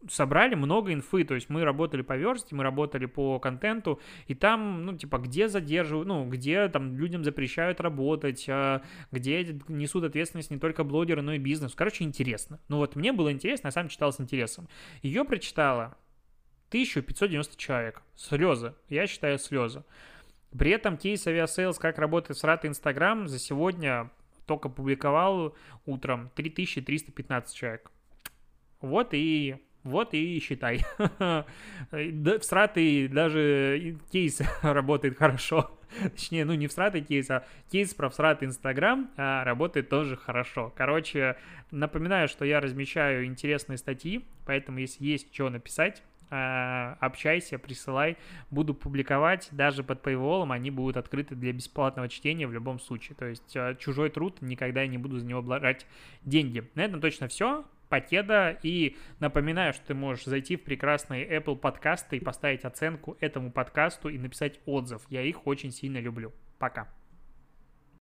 собрали 0.08 0.54
много 0.54 0.92
инфы, 0.92 1.24
то 1.24 1.34
есть 1.34 1.48
мы 1.48 1.64
работали 1.64 2.02
по 2.02 2.16
версте, 2.16 2.54
мы 2.54 2.62
работали 2.62 3.06
по 3.06 3.38
контенту, 3.38 4.00
и 4.26 4.34
там, 4.34 4.84
ну, 4.84 4.96
типа, 4.96 5.18
где 5.18 5.48
задерживают, 5.48 6.08
ну, 6.08 6.28
где 6.28 6.68
там 6.68 6.96
людям 6.96 7.24
запрещают 7.24 7.80
работать, 7.80 8.46
а, 8.48 8.82
где 9.10 9.58
несут 9.68 10.04
ответственность 10.04 10.50
не 10.50 10.58
только 10.58 10.84
блогеры, 10.84 11.22
но 11.22 11.34
и 11.34 11.38
бизнес. 11.38 11.74
Короче, 11.74 12.04
интересно. 12.04 12.60
Ну, 12.68 12.78
вот 12.78 12.96
мне 12.96 13.12
было 13.12 13.32
интересно, 13.32 13.68
я 13.68 13.72
сам 13.72 13.88
читал 13.88 14.12
с 14.12 14.20
интересом. 14.20 14.68
Ее 15.02 15.24
прочитала 15.24 15.96
1590 16.68 17.56
человек. 17.56 18.02
Слезы. 18.16 18.74
Я 18.88 19.06
считаю 19.06 19.38
слезы. 19.38 19.84
При 20.56 20.70
этом 20.70 20.96
кейс 20.96 21.26
Aviasales, 21.26 21.78
как 21.78 21.98
работает 21.98 22.38
с 22.38 22.44
Инстаграм, 22.44 23.26
за 23.26 23.38
сегодня 23.38 24.10
только 24.46 24.68
публиковал 24.68 25.56
утром 25.86 26.30
3315 26.34 27.56
человек. 27.56 27.90
Вот 28.80 29.08
и 29.12 29.56
вот 29.84 30.14
и 30.14 30.40
считай. 30.40 30.84
Всратый 31.90 33.08
даже 33.08 33.96
кейс 34.10 34.40
работает 34.62 35.16
хорошо. 35.16 35.70
Точнее, 36.02 36.44
ну 36.44 36.54
не 36.54 36.66
всратый 36.66 37.02
кейс, 37.02 37.30
а 37.30 37.46
кейс 37.70 37.94
про 37.94 38.08
всратый 38.08 38.42
Инстаграм 38.42 39.10
а, 39.16 39.44
работает 39.44 39.88
тоже 39.88 40.16
хорошо. 40.16 40.72
Короче, 40.76 41.36
напоминаю, 41.70 42.26
что 42.26 42.44
я 42.44 42.60
размещаю 42.60 43.26
интересные 43.26 43.78
статьи, 43.78 44.24
поэтому 44.44 44.78
если 44.78 45.04
есть 45.04 45.32
что 45.32 45.50
написать, 45.50 46.02
э, 46.30 46.96
общайся, 46.98 47.58
присылай, 47.58 48.16
буду 48.50 48.74
публиковать, 48.74 49.48
даже 49.52 49.84
под 49.84 50.04
paywall 50.04 50.52
они 50.52 50.72
будут 50.72 50.96
открыты 50.96 51.36
для 51.36 51.52
бесплатного 51.52 52.08
чтения 52.08 52.48
в 52.48 52.52
любом 52.52 52.80
случае, 52.80 53.14
то 53.16 53.26
есть 53.26 53.54
э, 53.54 53.76
чужой 53.78 54.10
труд, 54.10 54.38
никогда 54.40 54.82
я 54.82 54.88
не 54.88 54.98
буду 54.98 55.18
за 55.18 55.26
него 55.26 55.42
брать 55.42 55.86
деньги. 56.24 56.68
На 56.74 56.82
этом 56.82 57.00
точно 57.00 57.28
все, 57.28 57.64
Покеда. 57.88 58.58
И 58.62 58.96
напоминаю, 59.20 59.72
что 59.72 59.86
ты 59.86 59.94
можешь 59.94 60.24
зайти 60.24 60.56
в 60.56 60.64
прекрасные 60.64 61.26
Apple 61.26 61.56
подкасты 61.56 62.16
и 62.16 62.20
поставить 62.20 62.64
оценку 62.64 63.16
этому 63.20 63.50
подкасту 63.50 64.08
и 64.08 64.18
написать 64.18 64.60
отзыв. 64.66 65.02
Я 65.08 65.22
их 65.22 65.46
очень 65.46 65.70
сильно 65.70 65.98
люблю. 65.98 66.32
Пока. 66.58 66.88